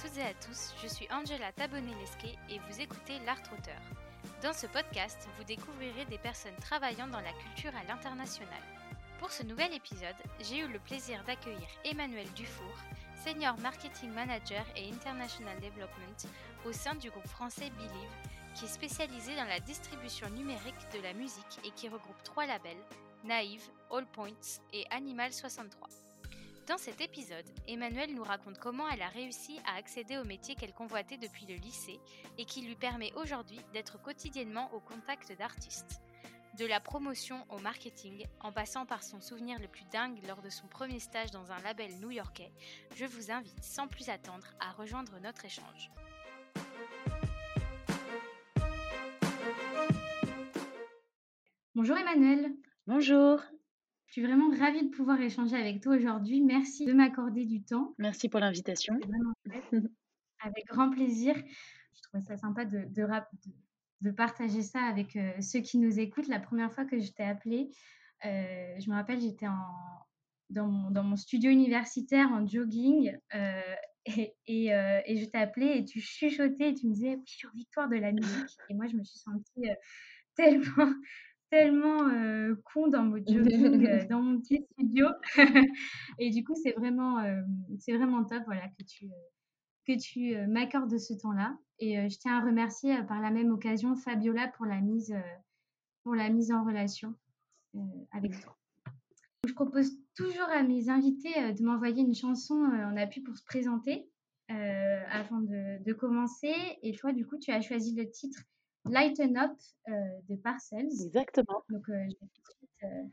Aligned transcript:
toutes 0.00 0.16
et 0.18 0.22
à 0.22 0.34
tous, 0.34 0.74
je 0.80 0.86
suis 0.86 1.08
Angela 1.10 1.50
Tabonelesque 1.52 2.24
et 2.48 2.60
vous 2.68 2.80
écoutez 2.80 3.18
L'Art 3.26 3.42
Auteur. 3.52 3.80
Dans 4.42 4.52
ce 4.52 4.68
podcast, 4.68 5.28
vous 5.36 5.42
découvrirez 5.42 6.04
des 6.04 6.18
personnes 6.18 6.54
travaillant 6.60 7.08
dans 7.08 7.20
la 7.20 7.32
culture 7.32 7.72
à 7.74 7.82
l'international. 7.82 8.62
Pour 9.18 9.32
ce 9.32 9.42
nouvel 9.42 9.74
épisode, 9.74 10.14
j'ai 10.40 10.58
eu 10.58 10.68
le 10.68 10.78
plaisir 10.78 11.24
d'accueillir 11.24 11.66
Emmanuel 11.84 12.30
Dufour, 12.36 12.74
Senior 13.24 13.58
Marketing 13.58 14.12
Manager 14.12 14.64
et 14.76 14.88
International 14.88 15.56
Development 15.56 16.30
au 16.64 16.72
sein 16.72 16.94
du 16.94 17.10
groupe 17.10 17.26
français 17.26 17.70
Believe, 17.70 18.54
qui 18.54 18.66
est 18.66 18.68
spécialisé 18.68 19.34
dans 19.34 19.48
la 19.48 19.58
distribution 19.58 20.30
numérique 20.30 20.92
de 20.94 21.02
la 21.02 21.12
musique 21.12 21.58
et 21.64 21.70
qui 21.72 21.88
regroupe 21.88 22.22
trois 22.22 22.46
labels, 22.46 22.84
Naive, 23.24 23.68
All 23.90 24.06
Points 24.06 24.60
et 24.72 24.86
Animal 24.90 25.32
63. 25.32 26.07
Dans 26.68 26.76
cet 26.76 27.00
épisode, 27.00 27.46
Emmanuel 27.66 28.14
nous 28.14 28.22
raconte 28.22 28.58
comment 28.58 28.86
elle 28.90 29.00
a 29.00 29.08
réussi 29.08 29.58
à 29.64 29.78
accéder 29.78 30.18
au 30.18 30.24
métier 30.24 30.54
qu'elle 30.54 30.74
convoitait 30.74 31.16
depuis 31.16 31.46
le 31.46 31.54
lycée 31.54 31.98
et 32.36 32.44
qui 32.44 32.60
lui 32.60 32.74
permet 32.74 33.10
aujourd'hui 33.14 33.58
d'être 33.72 33.98
quotidiennement 34.02 34.70
au 34.74 34.80
contact 34.80 35.32
d'artistes. 35.38 36.02
De 36.58 36.66
la 36.66 36.78
promotion 36.78 37.46
au 37.48 37.58
marketing, 37.58 38.26
en 38.40 38.52
passant 38.52 38.84
par 38.84 39.02
son 39.02 39.18
souvenir 39.22 39.58
le 39.60 39.68
plus 39.68 39.86
dingue 39.90 40.18
lors 40.26 40.42
de 40.42 40.50
son 40.50 40.66
premier 40.66 41.00
stage 41.00 41.30
dans 41.30 41.50
un 41.52 41.58
label 41.62 41.90
new-yorkais, 42.00 42.52
je 42.96 43.06
vous 43.06 43.30
invite 43.30 43.64
sans 43.64 43.88
plus 43.88 44.10
attendre 44.10 44.48
à 44.60 44.70
rejoindre 44.72 45.18
notre 45.20 45.46
échange. 45.46 45.90
Bonjour 51.74 51.96
Emmanuel. 51.96 52.52
Bonjour. 52.86 53.40
Je 54.08 54.12
suis 54.12 54.22
vraiment 54.22 54.48
ravie 54.56 54.88
de 54.88 54.90
pouvoir 54.90 55.20
échanger 55.20 55.54
avec 55.54 55.82
toi 55.82 55.94
aujourd'hui. 55.94 56.40
Merci 56.40 56.86
de 56.86 56.94
m'accorder 56.94 57.44
du 57.44 57.62
temps. 57.62 57.94
Merci 57.98 58.30
pour 58.30 58.40
l'invitation. 58.40 58.98
avec 60.40 60.64
grand 60.66 60.88
plaisir. 60.88 61.36
Je 61.36 62.02
trouvais 62.02 62.24
ça 62.24 62.38
sympa 62.38 62.64
de, 62.64 62.86
de, 64.00 64.10
partager 64.10 64.62
ça 64.62 64.80
avec 64.80 65.14
euh, 65.16 65.32
ceux 65.42 65.60
qui 65.60 65.76
nous 65.76 66.00
écoutent. 66.00 66.28
La 66.28 66.40
première 66.40 66.72
fois 66.72 66.86
que 66.86 66.98
je 66.98 67.12
t'ai 67.12 67.22
appelé, 67.22 67.70
euh, 68.24 68.80
je 68.80 68.88
me 68.88 68.94
rappelle, 68.94 69.20
j'étais 69.20 69.46
dans, 70.48 70.66
mon, 70.66 70.90
dans, 70.90 71.04
mon, 71.04 71.16
studio 71.16 71.50
universitaire 71.50 72.30
en 72.32 72.46
jogging 72.46 73.14
euh, 73.34 73.60
et, 74.06 74.34
et, 74.46 74.68
et, 74.68 75.16
je 75.18 75.24
t'ai 75.26 75.38
appelé 75.38 75.66
et 75.66 75.84
tu 75.84 76.00
chuchotais 76.00 76.70
et 76.70 76.74
tu 76.74 76.86
me 76.86 76.94
disais 76.94 77.16
oui, 77.16 77.26
sur 77.26 77.50
Victoire 77.54 77.90
de 77.90 77.96
la 77.96 78.12
musique. 78.12 78.56
Et 78.70 78.74
moi, 78.74 78.86
je 78.86 78.96
me 78.96 79.04
suis 79.04 79.18
sentie 79.18 79.68
tellement 80.34 80.94
tellement 81.50 81.98
con 82.64 82.88
dans 82.88 83.02
mon 83.02 83.16
jogging, 83.26 84.08
dans 84.08 84.22
mon 84.22 84.40
petit 84.40 84.66
studio. 84.72 85.06
et 86.18 86.30
du 86.30 86.44
coup, 86.44 86.54
c'est 86.54 86.72
vraiment, 86.72 87.22
c'est 87.78 87.96
vraiment 87.96 88.24
top 88.24 88.42
voilà, 88.46 88.68
que 88.78 88.84
tu, 88.84 89.06
que 89.86 89.98
tu 89.98 90.36
m'accordes 90.48 90.96
ce 90.98 91.14
temps-là. 91.14 91.56
Et 91.80 92.08
je 92.08 92.18
tiens 92.18 92.38
à 92.38 92.44
remercier 92.44 93.02
par 93.04 93.20
la 93.20 93.30
même 93.30 93.50
occasion 93.50 93.94
Fabiola 93.94 94.48
pour 94.48 94.66
la 94.66 94.80
mise, 94.80 95.14
pour 96.02 96.14
la 96.14 96.28
mise 96.28 96.52
en 96.52 96.64
relation 96.64 97.14
avec 98.12 98.40
toi. 98.40 98.56
Je 99.46 99.52
propose 99.52 99.92
toujours 100.16 100.48
à 100.52 100.62
mes 100.62 100.88
invités 100.88 101.52
de 101.52 101.64
m'envoyer 101.64 102.02
une 102.02 102.14
chanson 102.14 102.54
en 102.54 102.96
appui 102.96 103.20
pour 103.20 103.36
se 103.36 103.44
présenter 103.44 104.10
avant 104.48 105.40
de, 105.40 105.82
de 105.84 105.92
commencer. 105.92 106.52
Et 106.82 106.92
toi, 106.92 107.12
du 107.12 107.24
coup, 107.26 107.38
tu 107.38 107.50
as 107.50 107.60
choisi 107.60 107.94
le 107.94 108.10
titre 108.10 108.42
Lighten 108.84 109.36
Up 109.36 109.52
euh, 109.88 109.92
de 110.28 110.36
Parcells. 110.36 110.86
Exactement. 110.86 111.62
Donc, 111.70 111.88
euh, 111.88 112.04
je 112.04 112.14
vais 112.14 112.28
tout 112.34 112.42
de 112.42 112.56
suite 112.56 112.70
euh, 112.84 113.04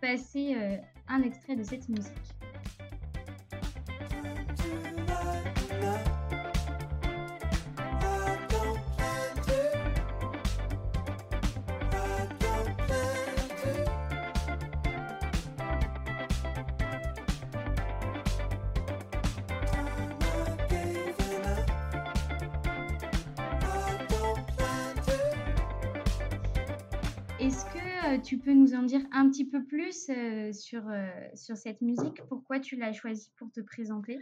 passer 0.00 0.80
un 1.08 1.22
extrait 1.22 1.56
de 1.56 1.62
cette 1.62 1.88
musique. 1.88 2.33
Peux 28.44 28.52
nous 28.52 28.74
en 28.74 28.82
dire 28.82 29.00
un 29.12 29.28
petit 29.30 29.44
peu 29.44 29.64
plus 29.64 30.10
sur, 30.52 30.82
sur 31.34 31.56
cette 31.56 31.80
musique? 31.80 32.22
Pourquoi 32.28 32.60
tu 32.60 32.76
l'as 32.76 32.92
choisie 32.92 33.30
pour 33.36 33.50
te 33.50 33.60
présenter? 33.60 34.18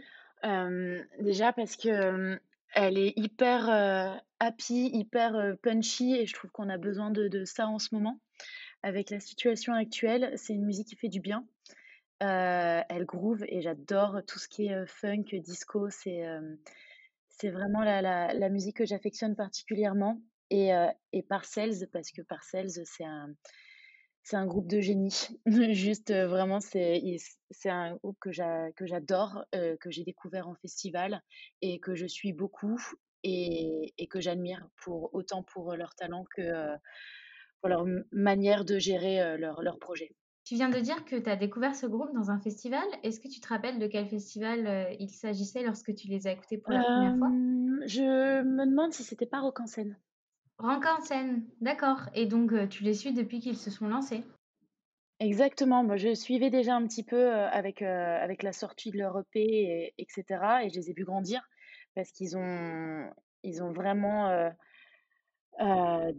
Déjà 1.19 1.53
parce 1.53 1.75
que 1.75 2.39
elle 2.75 2.97
est 2.97 3.13
hyper 3.17 4.21
happy, 4.39 4.89
hyper 4.93 5.55
punchy 5.61 6.15
et 6.15 6.25
je 6.25 6.33
trouve 6.33 6.51
qu'on 6.51 6.69
a 6.69 6.77
besoin 6.77 7.11
de, 7.11 7.27
de, 7.27 7.45
ça 7.45 7.67
en 7.67 7.79
ce 7.79 7.93
moment. 7.93 8.19
Avec 8.81 9.09
la 9.09 9.19
situation 9.19 9.73
actuelle, 9.73 10.33
c'est 10.35 10.53
une 10.53 10.65
musique 10.65 10.87
qui 10.87 10.95
fait 10.95 11.09
du 11.09 11.19
bien. 11.19 11.45
elle 12.19 13.05
groove 13.05 13.45
et 13.47 13.61
j'adore 13.61 14.21
tout 14.25 14.39
ce 14.39 14.47
qui 14.47 14.67
est 14.67 14.85
funk, 14.85 15.25
disco. 15.33 15.89
C'est 15.89 16.23
c'est 17.29 17.49
vraiment 17.49 17.83
la, 17.83 18.01
la, 18.33 18.49
musique 18.49 18.77
que 18.77 18.85
j'affectionne 18.85 19.35
particulièrement 19.35 20.21
et, 20.49 20.71
et 21.13 21.23
Parcells, 21.23 21.87
parce 21.91 22.11
que 22.11 22.21
Parcells, 22.21 22.85
c'est 22.85 23.05
un, 23.05 23.33
c'est 24.23 24.37
un 24.37 24.45
groupe 24.45 24.67
de 24.67 24.79
génie. 24.79 25.27
Juste, 25.73 26.11
vraiment, 26.11 26.59
c'est, 26.59 27.01
un 27.65 27.95
groupe 27.95 28.17
que, 28.19 28.31
j'adore, 28.31 29.45
que 29.51 29.91
j'ai 29.91 30.03
découvert 30.03 30.47
en 30.47 30.55
festival 30.55 31.21
et 31.61 31.79
que 31.79 31.95
je 31.95 32.05
suis 32.05 32.33
beaucoup 32.33 32.79
et, 33.23 33.93
et 33.97 34.07
que 34.07 34.19
j'admire 34.19 34.67
pour, 34.77 35.13
autant 35.13 35.43
pour 35.43 35.75
leur 35.75 35.95
talent 35.95 36.25
que 36.35 36.75
pour 37.61 37.69
leur 37.69 37.85
manière 38.11 38.65
de 38.65 38.77
gérer 38.79 39.37
leur, 39.37 39.61
leur 39.61 39.79
projet. 39.79 40.15
Tu 40.45 40.55
viens 40.55 40.69
de 40.69 40.79
dire 40.79 41.05
que 41.05 41.15
tu 41.15 41.29
as 41.29 41.37
découvert 41.37 41.73
ce 41.73 41.85
groupe 41.85 42.13
dans 42.13 42.29
un 42.29 42.39
festival. 42.39 42.83
Est-ce 43.03 43.21
que 43.21 43.29
tu 43.29 43.39
te 43.39 43.47
rappelles 43.47 43.79
de 43.79 43.87
quel 43.87 44.07
festival 44.07 44.93
il 44.99 45.09
s'agissait 45.09 45.63
lorsque 45.63 45.95
tu 45.95 46.07
les 46.07 46.27
as 46.27 46.33
écoutés 46.33 46.57
pour 46.57 46.73
la 46.73 46.83
première 46.83 47.17
fois? 47.17 47.29
Je 47.85 48.43
me 48.43 48.65
demande 48.65 48.91
si 48.93 49.03
c'était 49.03 49.25
pas 49.25 49.39
Rock 49.39 49.61
en 49.61 49.67
scène. 49.67 49.97
Rock 50.57 50.85
en 50.85 51.01
scène, 51.01 51.43
d'accord. 51.61 52.09
Et 52.13 52.25
donc, 52.25 52.53
tu 52.69 52.83
les 52.83 52.93
suis 52.93 53.13
depuis 53.13 53.39
qu'ils 53.39 53.57
se 53.57 53.71
sont 53.71 53.87
lancés 53.87 54.23
Exactement. 55.19 55.83
Moi, 55.83 55.97
je 55.97 56.13
suivais 56.13 56.49
déjà 56.49 56.75
un 56.75 56.85
petit 56.85 57.03
peu 57.03 57.31
avec, 57.31 57.81
avec 57.81 58.43
la 58.43 58.53
sortie 58.53 58.91
de 58.91 58.97
leur 58.97 59.19
EP, 59.19 59.41
et, 59.41 59.93
etc. 59.97 60.23
Et 60.63 60.69
je 60.69 60.75
les 60.75 60.89
ai 60.89 60.93
vus 60.93 61.05
grandir 61.05 61.41
parce 61.95 62.11
qu'ils 62.11 62.35
ont, 62.35 63.09
ils 63.43 63.61
ont 63.61 63.71
vraiment 63.71 64.51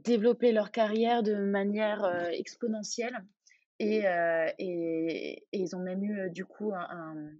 développé 0.04 0.52
leur 0.52 0.70
carrière 0.70 1.22
de 1.22 1.34
manière 1.34 2.28
exponentielle. 2.32 3.24
Et, 3.78 4.04
et, 4.58 5.46
ils 5.52 5.76
ont 5.76 5.80
même 5.80 6.02
eu 6.02 6.30
du 6.30 6.44
coup 6.44 6.72
un 6.74 7.30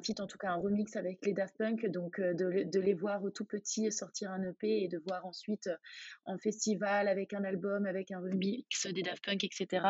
feat, 0.00 0.20
en 0.20 0.26
tout 0.26 0.38
cas 0.38 0.50
un 0.50 0.56
remix 0.56 0.96
avec 0.96 1.24
les 1.24 1.32
Daft 1.32 1.56
Punk. 1.56 1.86
Donc 1.86 2.18
euh, 2.18 2.34
de, 2.34 2.80
les 2.80 2.94
voir 2.94 3.22
tout 3.34 3.44
petits 3.44 3.90
sortir 3.92 4.30
un 4.30 4.42
EP 4.42 4.84
et 4.84 4.88
de 4.88 4.98
voir 5.06 5.26
ensuite 5.26 5.66
euh, 5.66 5.76
en 6.24 6.38
festival 6.38 7.08
avec 7.08 7.32
un 7.32 7.44
album, 7.44 7.86
avec 7.86 8.10
un 8.10 8.20
remix 8.20 8.86
des 8.86 9.02
Daft 9.02 9.24
Punk, 9.24 9.44
etc. 9.44 9.86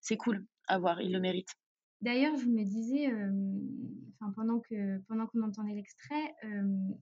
C'est 0.00 0.16
cool 0.16 0.44
à 0.68 0.78
voir, 0.78 1.00
ils 1.00 1.12
le 1.12 1.20
méritent. 1.20 1.54
D'ailleurs, 2.00 2.34
je 2.36 2.46
me 2.46 2.64
disais, 2.64 3.12
euh, 3.12 3.30
pendant 4.34 4.60
que 4.60 4.98
pendant 5.06 5.26
qu'on 5.26 5.42
entendait 5.42 5.74
l'extrait, 5.74 6.34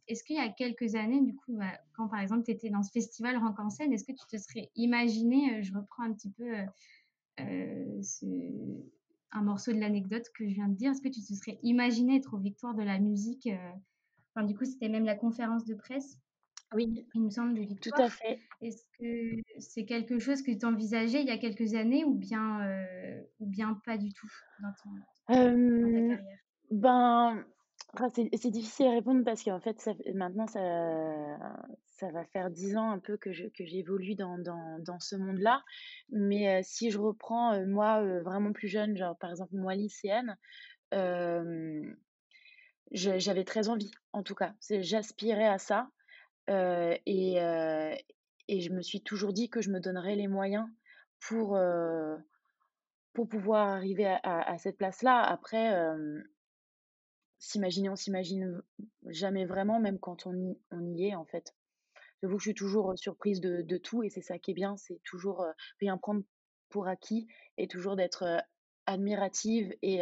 est-ce 0.08 0.24
qu'il 0.24 0.36
y 0.36 0.40
a 0.40 0.48
quelques 0.48 0.96
années, 0.96 1.20
du 1.20 1.36
coup, 1.36 1.56
bah, 1.56 1.78
quand 1.92 2.08
par 2.08 2.20
exemple 2.20 2.44
tu 2.44 2.50
étais 2.50 2.68
dans 2.68 2.82
ce 2.82 2.90
festival 2.90 3.36
Rock 3.36 3.60
en 3.60 3.70
scène, 3.70 3.92
est-ce 3.92 4.04
que 4.04 4.12
tu 4.12 4.26
te 4.26 4.36
serais 4.36 4.70
imaginé, 4.74 5.62
je 5.62 5.72
reprends 5.72 6.02
un 6.02 6.14
petit 6.14 6.32
peu 6.32 6.52
ce, 8.02 8.26
un 9.32 9.42
morceau 9.42 9.72
de 9.72 9.78
l'anecdote 9.78 10.26
que 10.34 10.48
je 10.48 10.54
viens 10.54 10.68
de 10.68 10.74
dire. 10.74 10.92
Est-ce 10.92 11.02
que 11.02 11.08
tu 11.08 11.20
te 11.20 11.32
serais 11.32 11.58
imaginé 11.62 12.16
être 12.16 12.34
aux 12.34 12.38
victoires 12.38 12.74
de 12.74 12.82
la 12.82 12.98
musique 12.98 13.46
euh, 13.46 13.72
Enfin, 14.34 14.46
du 14.46 14.56
coup, 14.56 14.64
c'était 14.64 14.88
même 14.88 15.04
la 15.04 15.16
conférence 15.16 15.64
de 15.64 15.74
presse. 15.74 16.18
Oui, 16.74 17.06
il 17.14 17.22
me 17.22 17.30
semble, 17.30 17.54
de 17.54 17.62
Victoire. 17.62 17.96
Tout 17.96 18.02
à 18.02 18.10
fait. 18.10 18.40
Est-ce 18.60 18.84
que 18.98 19.42
c'est 19.58 19.84
quelque 19.86 20.18
chose 20.18 20.42
que 20.42 20.52
tu 20.52 20.66
envisageais 20.66 21.22
il 21.22 21.26
y 21.26 21.30
a 21.30 21.38
quelques 21.38 21.74
années 21.74 22.04
ou 22.04 22.14
bien, 22.14 22.60
euh, 22.60 23.22
ou 23.40 23.46
bien 23.46 23.80
pas 23.86 23.96
du 23.96 24.12
tout 24.12 24.30
dans, 24.60 24.72
ton, 24.82 24.90
ta 25.26 25.34
carrière? 25.34 26.20
Ben, 26.70 27.44
c'est 28.14 28.50
difficile 28.50 28.86
à 28.86 28.92
répondre 28.92 29.24
parce 29.24 29.42
qu'en 29.42 29.60
fait, 29.60 29.90
maintenant, 30.14 30.46
ça, 30.46 30.60
va 32.10 32.24
faire 32.26 32.50
dix 32.50 32.76
ans 32.76 32.90
un 32.90 32.98
peu 32.98 33.16
que 33.16 33.32
j'évolue 33.32 34.14
dans, 34.14 34.98
ce 35.00 35.16
monde-là. 35.16 35.64
Mais 36.10 36.62
si 36.62 36.90
je 36.90 36.98
reprends, 36.98 37.64
moi, 37.66 38.02
vraiment 38.20 38.52
plus 38.52 38.68
jeune, 38.68 38.96
genre 38.96 39.16
par 39.18 39.30
exemple 39.30 39.56
moi 39.56 39.74
lycéenne, 39.74 40.36
j'avais 42.92 43.44
très 43.44 43.68
envie, 43.68 43.90
en 44.12 44.22
tout 44.22 44.34
cas. 44.34 44.52
J'aspirais 44.68 45.48
à 45.48 45.58
ça. 45.58 45.88
et, 46.48 47.36
je 48.48 48.70
me 48.70 48.82
suis 48.82 49.02
toujours 49.02 49.32
dit 49.32 49.48
que 49.50 49.60
je 49.60 49.70
me 49.70 49.80
donnerais 49.80 50.14
les 50.14 50.28
moyens 50.28 50.68
pour, 51.20 51.58
pouvoir 53.28 53.68
arriver 53.68 54.06
à 54.22 54.58
cette 54.58 54.76
place-là. 54.76 55.20
Après, 55.22 55.74
s'imaginer, 57.38 57.88
on 57.88 57.96
s'imagine 57.96 58.62
jamais 59.06 59.46
vraiment, 59.46 59.80
même 59.80 59.98
quand 59.98 60.26
on 60.26 60.34
y 60.34 60.58
on 60.70 60.94
y 60.94 61.06
est, 61.08 61.14
en 61.14 61.24
fait. 61.24 61.54
J'avoue 62.22 62.36
que 62.36 62.42
je 62.42 62.48
suis 62.48 62.54
toujours, 62.54 62.92
surprise 62.96 63.40
de 63.40 63.62
de 63.62 63.76
tout 63.78 64.02
et 64.02 64.10
c'est 64.10 64.22
ça 64.22 64.38
qui 64.38 64.50
est 64.50 64.54
bien, 64.54 64.76
c'est 64.76 65.00
toujours, 65.04 65.46
rien 65.80 65.96
prendre 65.98 66.22
pour 66.68 66.88
acquis 66.88 67.28
et 67.56 67.68
toujours 67.68 67.96
d'être, 67.96 68.42
admirative 68.86 69.74
et 69.82 70.00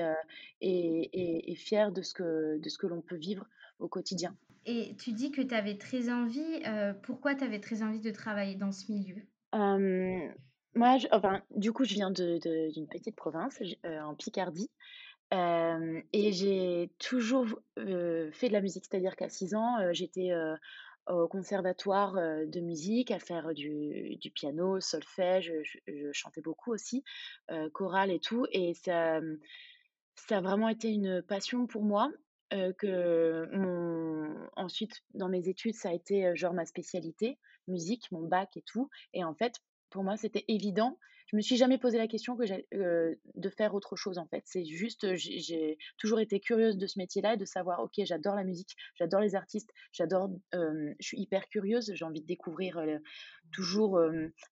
et 0.60 1.10
et 1.12 1.52
et 1.52 1.54
fière 1.56 1.90
de 1.92 2.02
ce 2.02 2.14
que 2.14 2.58
de 2.58 2.68
ce 2.68 2.78
que 2.78 2.86
l'on 2.86 3.02
peut 3.02 3.16
vivre 3.16 3.44
au 3.80 3.88
quotidien. 3.88 4.36
Et 4.64 4.96
tu 4.96 5.12
dis 5.12 5.30
que 5.30 5.42
tu 5.42 5.54
avais 5.54 5.76
très 5.76 6.08
envie, 6.08 6.62
pourquoi 7.02 7.34
tu 7.34 7.44
avais 7.44 7.60
très 7.60 7.82
envie 7.82 8.00
de 8.00 8.10
travailler 8.10 8.54
dans 8.54 8.72
ce 8.72 8.90
milieu? 8.90 9.22
Moi, 9.52 10.98
je 10.98 11.08
enfin, 11.10 11.42
du 11.50 11.72
coup, 11.72 11.84
je 11.84 11.94
viens 11.94 12.10
de 12.10 12.38
de 12.38 12.72
d'une 12.72 12.86
petite 12.86 13.16
province, 13.16 13.60
en 13.84 14.14
Picardie, 14.14 14.70
et 15.32 16.32
j'ai 16.32 16.90
toujours 16.98 17.46
fait 17.76 18.48
de 18.48 18.52
la 18.52 18.60
musique. 18.60 18.84
C'est-à-dire 18.90 19.16
qu'à 19.16 19.28
6 19.28 19.54
ans, 19.54 19.92
j'étais, 19.92 20.30
au 21.08 21.28
conservatoire, 21.28 22.14
de 22.14 22.60
musique 22.60 23.10
à 23.10 23.18
faire 23.18 23.54
du 23.54 24.16
du 24.16 24.30
piano, 24.30 24.80
solfège, 24.80 25.52
je 25.62 25.78
je 25.86 26.12
chantais 26.12 26.42
beaucoup 26.42 26.72
aussi, 26.72 27.04
chorale 27.72 28.10
et 28.10 28.20
tout 28.20 28.46
et 28.52 28.74
ça, 28.74 29.20
mmh, 29.20 29.38
ça 30.16 30.38
a 30.38 30.40
vraiment 30.40 30.68
été 30.68 30.90
une 30.90 31.22
passion 31.22 31.66
pour 31.66 31.82
moi, 31.84 32.10
que 32.50 33.48
mon 33.52 34.48
ensuite 34.56 35.02
dans 35.14 35.28
mes 35.28 35.48
études, 35.48 35.74
ça 35.74 35.90
a 35.90 35.92
été, 35.92 36.34
genre 36.36 36.54
ma 36.54 36.66
spécialité, 36.66 37.38
musique, 37.68 38.10
mon 38.12 38.22
bac 38.26 38.56
et 38.56 38.62
tout 38.62 38.88
et 39.12 39.24
en 39.24 39.34
fait, 39.34 39.60
pour 39.90 40.04
moi, 40.04 40.16
c'était 40.16 40.44
évident. 40.48 40.98
Je 41.28 41.36
me 41.36 41.40
suis 41.42 41.56
jamais 41.56 41.78
posé 41.78 41.98
la 41.98 42.06
question 42.06 42.36
heu, 42.74 43.20
de 43.34 43.48
faire 43.50 43.74
autre 43.74 43.96
chose, 43.96 44.18
en 44.18 44.26
fait. 44.26 44.42
C'est 44.46 44.64
juste, 44.64 45.04
heu, 45.04 45.14
j'ai 45.16 45.76
toujours 45.98 46.20
été 46.20 46.40
curieuse 46.40 46.76
de 46.78 46.86
ce 46.86 46.98
métier-là 46.98 47.34
et 47.34 47.36
de 47.36 47.44
savoir: 47.44 47.80
«OK, 47.80 47.94
j'adore 47.98 48.34
la 48.36 48.44
musique, 48.44 48.76
j'adore 48.94 49.20
les 49.20 49.34
artistes, 49.34 49.70
j'adore, 49.92 50.30
hem, 50.52 50.94
je 51.00 51.06
suis 51.06 51.20
hyper 51.20 51.48
curieuse, 51.48 51.92
j'ai 51.94 52.04
envie 52.04 52.20
de 52.22 52.26
découvrir, 52.26 52.78
toujours, 53.52 54.00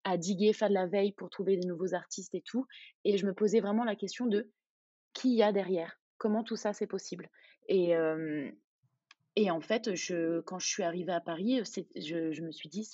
à 0.05 0.17
diguer, 0.19 0.53
faire 0.53 0.69
de 0.69 0.75
la 0.75 0.87
veille 0.87 1.13
pour 1.13 1.31
trouver 1.31 1.57
des 1.57 1.67
nouveaux 1.67 1.95
artistes 1.95 2.35
et 2.35 2.43
tout» 2.43 2.67
et 3.05 3.17
je 3.19 3.27
me 3.27 3.35
posais 3.35 3.61
vraiment 3.61 3.85
la 3.85 3.97
question 3.97 4.27
de: 4.27 4.53
«Qui 5.15 5.35
y 5.37 5.43
a 5.43 5.53
derrière? 5.53 6.01
Comment 6.19 6.45
tout 6.45 6.57
ça, 6.57 6.73
c'est 6.75 6.87
possible?» 6.89 7.31
et 7.69 7.95
et 9.37 9.51
en 9.51 9.61
fait, 9.61 9.95
je 9.97 10.41
quand 10.43 10.59
je 10.61 10.69
suis 10.69 10.83
arrivée 10.85 11.13
à 11.13 11.21
Paris, 11.21 11.63
je 11.97 12.33
je 12.33 12.43
me 12.43 12.53
suis 12.53 12.69
dit 12.69 12.89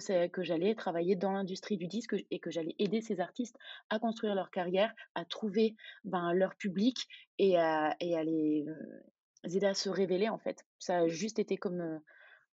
que 0.00 0.42
j'allais 0.42 0.74
travailler 0.74 1.16
dans 1.16 1.32
l'industrie 1.32 1.76
du 1.76 1.86
disque 1.88 2.16
et 2.30 2.40
que 2.40 2.50
j'allais 2.50 2.74
aider 2.78 3.00
ces 3.00 3.20
artistes 3.20 3.56
à 3.90 3.98
construire 3.98 4.34
leur 4.34 4.50
carrière, 4.50 4.94
à 5.14 5.24
trouver, 5.24 5.76
ben, 6.04 6.32
leur 6.32 6.56
public 6.56 7.06
et 7.38 7.58
à 7.58 7.96
et 8.00 8.16
à 8.16 8.24
les, 8.24 8.64
heu, 8.68 9.02
aider 9.44 9.66
à 9.66 9.74
se 9.74 9.88
révéler, 9.90 10.28
en 10.28 10.38
fait. 10.38 10.64
Ça 10.78 10.98
a 10.98 11.08
juste 11.08 11.38
été 11.38 11.56
comme, 11.56 11.80
heu, 11.80 12.00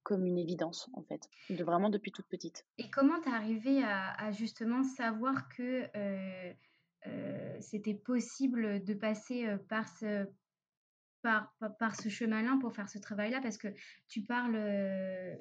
comme 0.05 0.27
une 0.27 0.39
évidence, 0.39 0.91
en 0.95 1.03
fait, 1.05 1.29
de 1.51 1.65
vraiment 1.65 1.91
depuis 1.91 2.13
toute 2.13 2.29
petite. 2.29 2.67
Et 2.79 2.91
comment 2.91 3.21
tu 3.21 3.29
es 3.29 3.33
arrivée 3.33 3.83
à 3.83 4.13
à 4.13 4.33
justement 4.33 4.83
savoir 4.83 5.49
que, 5.49 5.87
heu, 5.97 6.55
c'était 7.61 7.95
possible 7.95 8.85
de 8.85 8.95
passer, 8.95 9.47
par 9.69 9.89
ce 9.89 10.27
par 11.23 11.55
pa 11.61 11.71
par 11.71 11.97
ce 11.97 12.09
chemin-là 12.11 12.59
pour 12.61 12.75
faire 12.75 12.89
ce 12.91 12.99
travail-là? 12.99 13.41
Parce 13.43 13.59
que 13.59 13.69
tu 14.09 14.25
parles, 14.25 14.59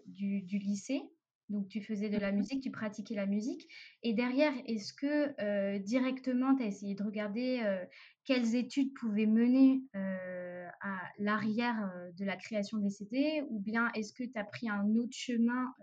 du 0.07 0.59
lycée, 0.59 1.03
donc 1.49 1.67
tu 1.67 1.81
faisais 1.81 2.09
de 2.09 2.17
la 2.17 2.31
musique, 2.31 2.61
tu 2.63 2.71
pratiquais 2.71 3.15
la 3.15 3.25
musique 3.25 3.67
et 4.03 4.13
derrière, 4.13 4.53
est-ce 4.65 4.93
que, 4.93 5.33
heu, 5.77 5.79
directement 5.79 6.55
tu 6.55 6.63
as 6.63 6.67
essayé 6.67 6.95
de 6.95 7.03
regarder, 7.03 7.61
heu, 7.63 7.87
quelles 8.25 8.55
études 8.55 8.93
pouvaient 8.93 9.25
mener, 9.25 9.83
heu, 9.95 10.67
à 10.81 11.09
l'arrière, 11.17 11.91
de 12.17 12.25
la 12.25 12.35
création 12.37 12.77
des 12.79 12.89
CD? 12.89 13.43
Ou 13.49 13.59
bien 13.59 13.91
est-ce 13.95 14.13
que 14.13 14.23
tu 14.23 14.37
as 14.39 14.43
pris 14.45 14.69
un 14.69 14.95
autre 14.95 15.15
chemin, 15.15 15.73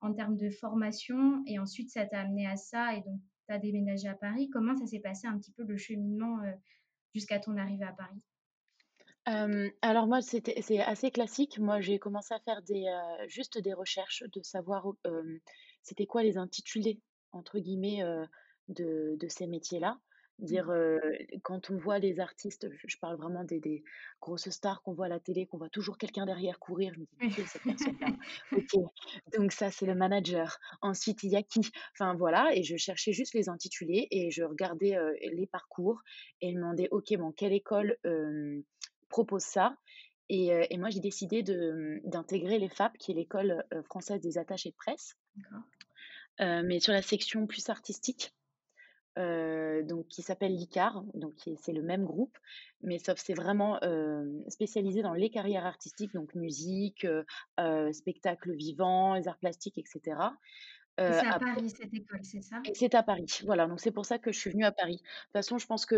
en 0.00 0.12
termes 0.14 0.36
de 0.36 0.50
formation 0.50 1.42
et 1.46 1.58
ensuite 1.58 1.90
ça 1.90 2.06
t'a 2.06 2.20
amené 2.20 2.46
à 2.46 2.56
ça 2.56 2.94
et 2.94 3.02
donc 3.02 3.20
tu 3.48 3.54
as 3.54 3.58
déménagé 3.58 4.08
à 4.08 4.14
Paris? 4.14 4.48
Comment 4.50 4.76
ça 4.76 4.86
s'est 4.86 5.00
passé 5.00 5.26
un 5.26 5.38
petit 5.38 5.52
peu 5.52 5.64
le 5.64 5.76
cheminement, 5.76 6.38
jusqu'à 7.14 7.40
ton 7.40 7.56
arrivée 7.58 7.84
à 7.86 7.92
Paris? 7.92 8.22
Hem, 9.26 9.72
alors 9.82 10.06
moi, 10.06 10.20
c'était 10.22 10.60
c'est 10.62 10.80
assez 10.80 11.10
classique. 11.10 11.58
Moi, 11.58 11.80
j'ai 11.80 11.98
commencé 11.98 12.32
à 12.34 12.40
faire 12.40 12.62
des, 12.62 12.84
heu, 12.86 13.28
juste 13.28 13.58
des 13.58 13.72
recherches, 13.72 14.22
de 14.32 14.42
savoir 14.42 14.86
hem, 15.04 15.40
c'était 15.82 16.06
quoi 16.06 16.22
les 16.22 16.36
intitulés, 16.38 17.02
entre 17.32 17.58
guillemets, 17.58 18.02
heu, 18.04 18.24
de 18.68 19.16
de 19.18 19.28
ces 19.28 19.46
métiers-là. 19.48 19.98
Dire, 20.38 20.70
D'accord. 20.70 20.70
heu, 20.70 21.00
quand 21.42 21.70
on 21.70 21.78
voit 21.78 21.98
les 21.98 22.20
artistes, 22.20 22.68
je 22.70 22.86
je 22.86 22.98
parle 22.98 23.16
vraiment 23.16 23.42
des 23.44 23.58
des 23.60 23.82
grosses 24.20 24.50
stars 24.50 24.82
qu'on 24.82 24.92
voit 24.94 25.06
à 25.06 25.08
la 25.08 25.18
télé, 25.20 25.46
qu'on 25.46 25.58
voit 25.58 25.70
toujours 25.70 25.98
quelqu'un 25.98 26.26
derrière 26.26 26.58
courir, 26.60 26.92
je 26.94 27.00
me 27.00 27.04
dis: 27.06 27.16
«Mais 27.18 27.26
qui 27.28 27.40
est 27.42 27.46
cette 27.46 27.64
personne-là?» 27.66 28.12
OK, 28.52 28.76
donc 29.36 29.52
ça, 29.52 29.70
c'est 29.70 29.86
le 29.86 29.94
manager. 29.94 30.58
Ensuite, 30.82 31.22
il 31.22 31.30
y 31.30 31.36
a 31.36 31.42
qui? 31.42 31.60
Enfin 31.94 32.14
voilà 32.14 32.54
et 32.54 32.62
je 32.62 32.76
cherchais 32.76 33.12
juste 33.12 33.34
les 33.34 33.48
intitulés 33.48 34.08
et 34.10 34.30
je 34.30 34.42
regardais, 34.44 34.96
heu, 34.96 35.14
les 35.32 35.46
parcours 35.46 36.00
et 36.40 36.50
je 36.50 36.56
me 36.56 36.60
demandais: 36.62 36.88
«OK, 36.90 37.14
bon, 37.18 37.32
quelle 37.32 37.52
école, 37.52 37.96
hem, 38.04 38.62
propose 39.16 39.42
ça?» 39.44 39.76
et 40.28 40.76
moi, 40.78 40.90
j'ai 40.90 41.00
décidé 41.00 41.42
mmh, 41.42 42.00
d'intégrer 42.04 42.58
l'EFAP, 42.58 42.98
qui 42.98 43.12
est 43.12 43.14
l'école, 43.14 43.64
française 43.84 44.20
des 44.20 44.38
attachés 44.38 44.70
de 44.70 44.76
presse, 44.76 45.14
mais 46.38 46.80
sur 46.80 46.92
la 46.92 47.02
section 47.02 47.46
plus 47.46 47.68
artistique, 47.68 48.32
donc 49.16 50.08
qui 50.08 50.22
s'appelle 50.22 50.54
l'ICAR, 50.54 51.02
donc 51.14 51.34
c'est 51.62 51.72
le 51.72 51.82
même 51.82 52.04
groupe, 52.04 52.36
mais 52.82 52.98
sauf 52.98 53.18
c'est 53.18 53.34
vraiment, 53.34 53.80
spécialisé 54.48 55.00
dans 55.02 55.14
les 55.14 55.30
carrières 55.30 55.66
artistiques, 55.66 56.12
donc 56.12 56.34
musique, 56.34 57.06
spectacle 57.92 58.52
vivant, 58.54 59.14
les 59.14 59.28
arts 59.28 59.38
plastiques 59.38 59.78
et 59.78 59.84
cetera. 59.86 60.36
Et 60.98 61.00
Heu, 61.04 61.12
c'est 61.12 61.26
à 61.26 61.38
Paris 61.38 61.70
cette 61.70 61.94
école, 61.94 62.24
c'est 62.24 62.42
ça? 62.42 62.60
c'est 62.74 62.94
à 62.94 63.02
Paris, 63.02 63.26
voilà, 63.44 63.66
donc 63.66 63.80
c'est 63.80 63.92
pour 63.92 64.06
ça 64.06 64.18
que 64.18 64.32
je 64.32 64.38
suis 64.38 64.50
venue 64.50 64.64
à 64.64 64.72
Paris. 64.72 64.96
De 64.96 65.00
toute 65.26 65.32
façon, 65.32 65.58
je 65.58 65.66
pense 65.66 65.86
que 65.86 65.96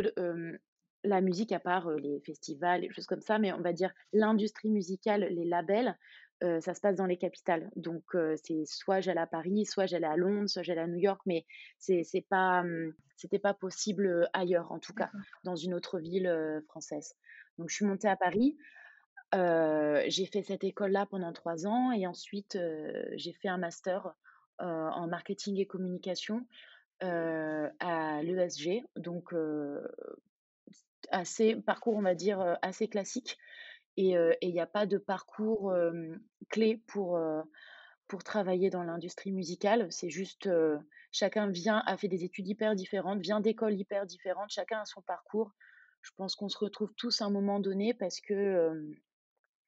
la 1.05 1.21
musique, 1.21 1.53
à 1.53 1.61
part, 1.61 1.91
les 1.91 2.21
festivals, 2.21 2.81
les 2.83 2.91
choses 2.91 3.07
comme 3.07 3.21
ça, 3.21 3.39
mais 3.39 3.53
on 3.53 3.61
va 3.61 3.73
dire 3.73 3.93
l'industrie 4.13 4.71
musicale, 4.71 5.29
les 5.31 5.45
labels, 5.45 5.97
ça 6.41 6.73
se 6.75 6.81
passe 6.81 6.97
dans 6.97 7.07
les 7.07 7.17
capitales. 7.17 7.71
Donc 7.77 8.05
c'est 8.37 8.65
soit 8.65 9.01
j'allais 9.01 9.21
à 9.21 9.27
Paris, 9.27 9.65
soit 9.67 9.87
j'allais 9.87 10.07
à 10.07 10.17
Londres, 10.17 10.49
soit 10.49 10.63
j'allais 10.63 10.83
à 10.83 10.87
New 10.87 10.99
York, 10.99 11.21
mais 11.27 11.47
c'est 11.79 12.27
pas, 12.29 12.63
mmh, 12.63 12.95
c'était 13.17 13.39
pas 13.39 13.55
possible, 13.55 14.29
ailleurs, 14.33 14.71
en 14.73 14.79
tout 14.79 14.95
cas, 14.95 15.11
dans 15.45 15.57
une 15.57 15.75
autre 15.75 15.99
ville, 15.99 16.63
française. 16.69 17.15
Donc 17.59 17.71
je 17.71 17.75
suis 17.75 17.85
montée 17.85 18.09
à 18.09 18.17
Paris, 18.17 18.57
j'ai 19.33 20.27
fait 20.27 20.43
cette 20.43 20.65
école-là 20.65 21.07
pendant 21.07 21.33
3 21.33 21.67
ans 21.67 21.93
et 21.93 22.07
ensuite, 22.07 22.59
j'ai 23.17 23.33
fait 23.33 23.49
un 23.49 23.59
master, 23.59 24.15
en 24.59 25.07
marketing 25.09 25.59
et 25.59 25.67
communication, 25.67 26.47
à 27.01 28.23
l'ESG, 28.23 28.85
donc 28.97 29.35
assez 31.11 31.57
parcours, 31.57 31.97
on 31.97 32.03
va 32.03 32.15
dire, 32.15 32.59
assez 32.63 32.89
classique 32.89 33.39
et 33.97 34.15
il 34.43 34.51
y 34.51 34.61
a 34.61 34.67
pas 34.67 34.87
de 34.87 34.97
parcours, 34.97 35.75
clé 36.51 36.81
pour, 36.87 37.19
pour 38.07 38.23
travailler 38.23 38.71
dans 38.71 38.85
l'industrie 38.85 39.33
musicale. 39.33 39.91
C'est 39.91 40.11
juste, 40.11 40.49
chacun 41.11 41.51
vient 41.51 41.83
a 41.85 41.97
fait 41.97 42.07
des 42.07 42.23
études 42.23 42.47
hyper 42.47 42.77
différentes, 42.77 43.21
vient 43.21 43.41
d'écoles 43.41 43.75
hyper 43.75 44.07
différentes, 44.07 44.51
chacun 44.51 44.81
a 44.81 44.85
son 44.85 45.03
parcours. 45.03 45.53
Je 46.03 46.13
pense 46.17 46.37
qu'on 46.37 46.49
se 46.49 46.59
retrouve 46.59 46.95
tous 46.95 47.21
à 47.23 47.25
un 47.25 47.31
moment 47.31 47.59
donné 47.59 47.93
parce 47.93 48.21
que, 48.21 48.97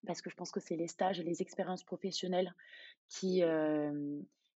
parce 0.07 0.23
que 0.23 0.31
je 0.31 0.37
pense 0.37 0.53
que 0.53 0.61
c'est 0.61 0.77
les 0.77 0.87
stages 0.87 1.19
et 1.19 1.25
les 1.25 1.43
expériences 1.43 1.83
professionnelles 1.83 2.55
qui, 3.09 3.43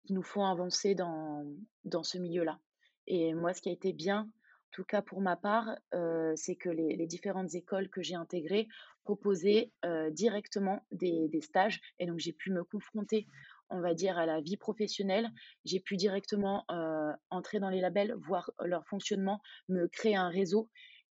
qui 0.04 0.12
nous 0.12 0.22
font 0.22 0.44
avancer 0.44 0.94
dans 0.94 1.44
dans 1.84 2.04
ce 2.04 2.16
milieu-là 2.18 2.60
et 3.06 3.34
moi, 3.34 3.54
ce 3.54 3.60
qui 3.60 3.68
a 3.68 3.72
été 3.72 3.92
bien, 3.92 4.20
en 4.22 4.28
tout 4.74 4.84
cas 4.84 5.02
pour 5.02 5.20
ma 5.20 5.36
part, 5.36 5.76
heu, 5.94 6.32
c'est 6.36 6.56
que 6.56 6.68
les 6.70 7.06
différentes 7.06 7.54
écoles 7.54 7.88
que 7.90 8.02
j'ai 8.02 8.14
intégrées 8.16 8.68
proposaient, 9.04 9.72
heu, 9.84 10.10
directement 10.10 10.86
des 10.90 11.40
stages 11.40 11.80
et 11.98 12.06
donc 12.06 12.18
j'ai 12.18 12.32
pu 12.32 12.50
me 12.52 12.64
confronter, 12.64 13.26
on 13.70 13.80
va 13.80 13.94
dire, 13.94 14.18
à 14.18 14.26
la 14.26 14.40
vie 14.40 14.56
professionnelle. 14.56 15.30
J'ai 15.64 15.80
pu 15.80 15.96
directement, 15.96 16.64
heu, 16.70 17.12
entrer 17.30 17.60
dans 17.60 17.70
les 17.70 17.80
labels, 17.80 18.14
voir 18.18 18.50
leur 18.64 18.86
fonctionnement, 18.86 19.40
me 19.68 19.86
créer 19.88 20.16
un 20.16 20.28
réseau 20.28 20.70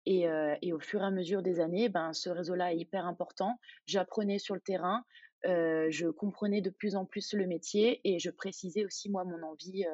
et 0.06 0.24
et 0.62 0.72
au 0.72 0.80
fur 0.80 1.02
et 1.02 1.04
à 1.06 1.10
mesure 1.10 1.42
des 1.42 1.60
années, 1.60 1.88
ben, 1.90 2.12
ce 2.14 2.30
réseau-là 2.30 2.72
est 2.72 2.78
hyper 2.78 3.06
important. 3.06 3.58
J'apprenais 3.86 4.38
sur 4.38 4.54
le 4.54 4.60
terrain, 4.62 5.04
je 5.44 6.08
comprenais 6.10 6.62
de 6.62 6.70
plus 6.70 6.96
en 6.96 7.04
plus 7.06 7.34
le 7.34 7.46
métier 7.46 8.00
et 8.04 8.18
je 8.18 8.30
précisais 8.30 8.84
aussi 8.86 9.10
moi 9.10 9.24
mon 9.24 9.42
envie, 9.42 9.84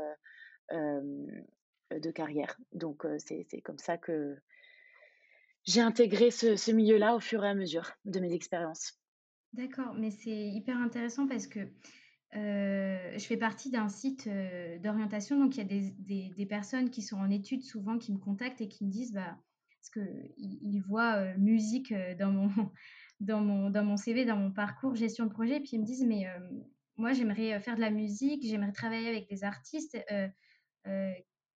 de 1.90 2.10
carrière. 2.10 2.56
Donc 2.72 3.04
heu, 3.04 3.18
c'est 3.18 3.46
comme 3.62 3.78
ça 3.78 3.98
que 3.98 4.38
j'ai 5.64 5.82
intégré 5.82 6.30
ce 6.30 6.56
ce 6.56 6.70
milieu-là 6.70 7.14
au 7.14 7.20
fur 7.20 7.44
et 7.44 7.48
à 7.50 7.54
mesure 7.54 7.92
de 8.06 8.20
mes 8.20 8.32
expériences. 8.32 9.02
D'accord, 9.52 9.94
mais 9.94 10.10
c'est 10.10 10.48
hyper 10.48 10.76
intéressant 10.78 11.26
parce 11.26 11.46
que, 11.46 11.60
heu, 11.60 13.18
je 13.18 13.24
fais 13.26 13.36
partie 13.38 13.70
d'un 13.70 13.88
site, 13.88 14.28
d'orientation, 14.82 15.38
donc 15.38 15.56
il 15.56 15.58
y 15.58 15.60
a 15.62 15.64
des 15.64 15.90
des 16.36 16.46
personnes 16.46 16.90
qui 16.90 17.02
sont 17.02 17.16
en 17.18 17.30
études 17.30 17.62
souvent 17.62 17.98
qui 17.98 18.12
me 18.12 18.18
contactent 18.18 18.60
et 18.60 18.68
qui 18.68 18.84
me 18.84 18.90
disent, 18.90 19.12
bah, 19.12 19.38
parce 19.80 19.90
qu'ils 19.90 20.34
ils 20.38 20.80
voient, 20.80 21.34
musique, 21.38 21.94
dans 22.18 22.32
mon 22.32 22.50
dans 23.20 23.40
mon 23.40 23.70
dans 23.70 23.84
mon 23.84 23.96
CV, 23.96 24.24
dans 24.26 24.36
mon 24.36 24.52
parcours 24.52 24.94
gestion 24.96 25.24
de 25.26 25.30
projet, 25.32 25.60
puis 25.60 25.70
ils 25.74 25.80
me 25.80 25.86
disent: 25.86 26.04
«Mais, 26.06 26.26
moi 26.96 27.12
j'aimerais, 27.12 27.58
faire 27.60 27.76
de 27.76 27.80
la 27.80 27.90
musique, 27.90 28.42
j'aimerais 28.46 28.72
travailler 28.72 29.08
avec 29.08 29.28
des 29.30 29.44
artistes, 29.44 29.96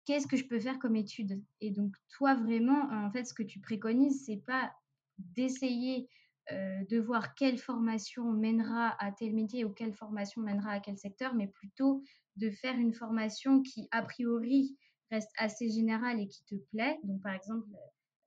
qu'est-ce 0.09 0.27
que 0.29 0.39
je 0.39 0.47
peux 0.49 0.61
faire 0.61 0.81
comme 0.81 0.97
études?» 0.97 1.45
et 1.63 1.71
donc 1.73 1.95
toi 2.11 2.35
vraiment, 2.35 2.91
en 2.93 3.13
fait, 3.13 3.27
ce 3.27 3.35
que 3.35 3.45
tu 3.45 3.61
préconises, 3.61 4.25
c'est 4.27 4.43
pas 4.47 4.73
d'essayer, 5.19 6.09
heu, 6.53 6.87
de 6.91 6.99
voir 7.01 7.37
quelle 7.37 7.59
formation 7.59 8.25
mènera 8.33 8.97
à 9.05 9.13
tel 9.13 9.35
métier 9.35 9.67
ou 9.67 9.73
quelle 9.75 9.95
formation 9.95 10.43
mènera 10.43 10.73
à 10.73 10.81
quel 10.81 10.99
secteur, 10.99 11.35
mais 11.37 11.49
plutôt 11.49 12.03
de 12.37 12.51
faire 12.51 12.77
une 12.79 12.95
formation 12.95 13.63
qui, 13.63 13.89
a 13.93 14.03
priori, 14.03 14.79
reste 15.13 15.31
assez 15.39 15.71
générale 15.71 16.21
et 16.21 16.29
qui 16.29 16.45
te 16.47 16.57
plaît. 16.73 16.99
Donc 17.05 17.23
par 17.23 17.35
exemple, 17.35 17.69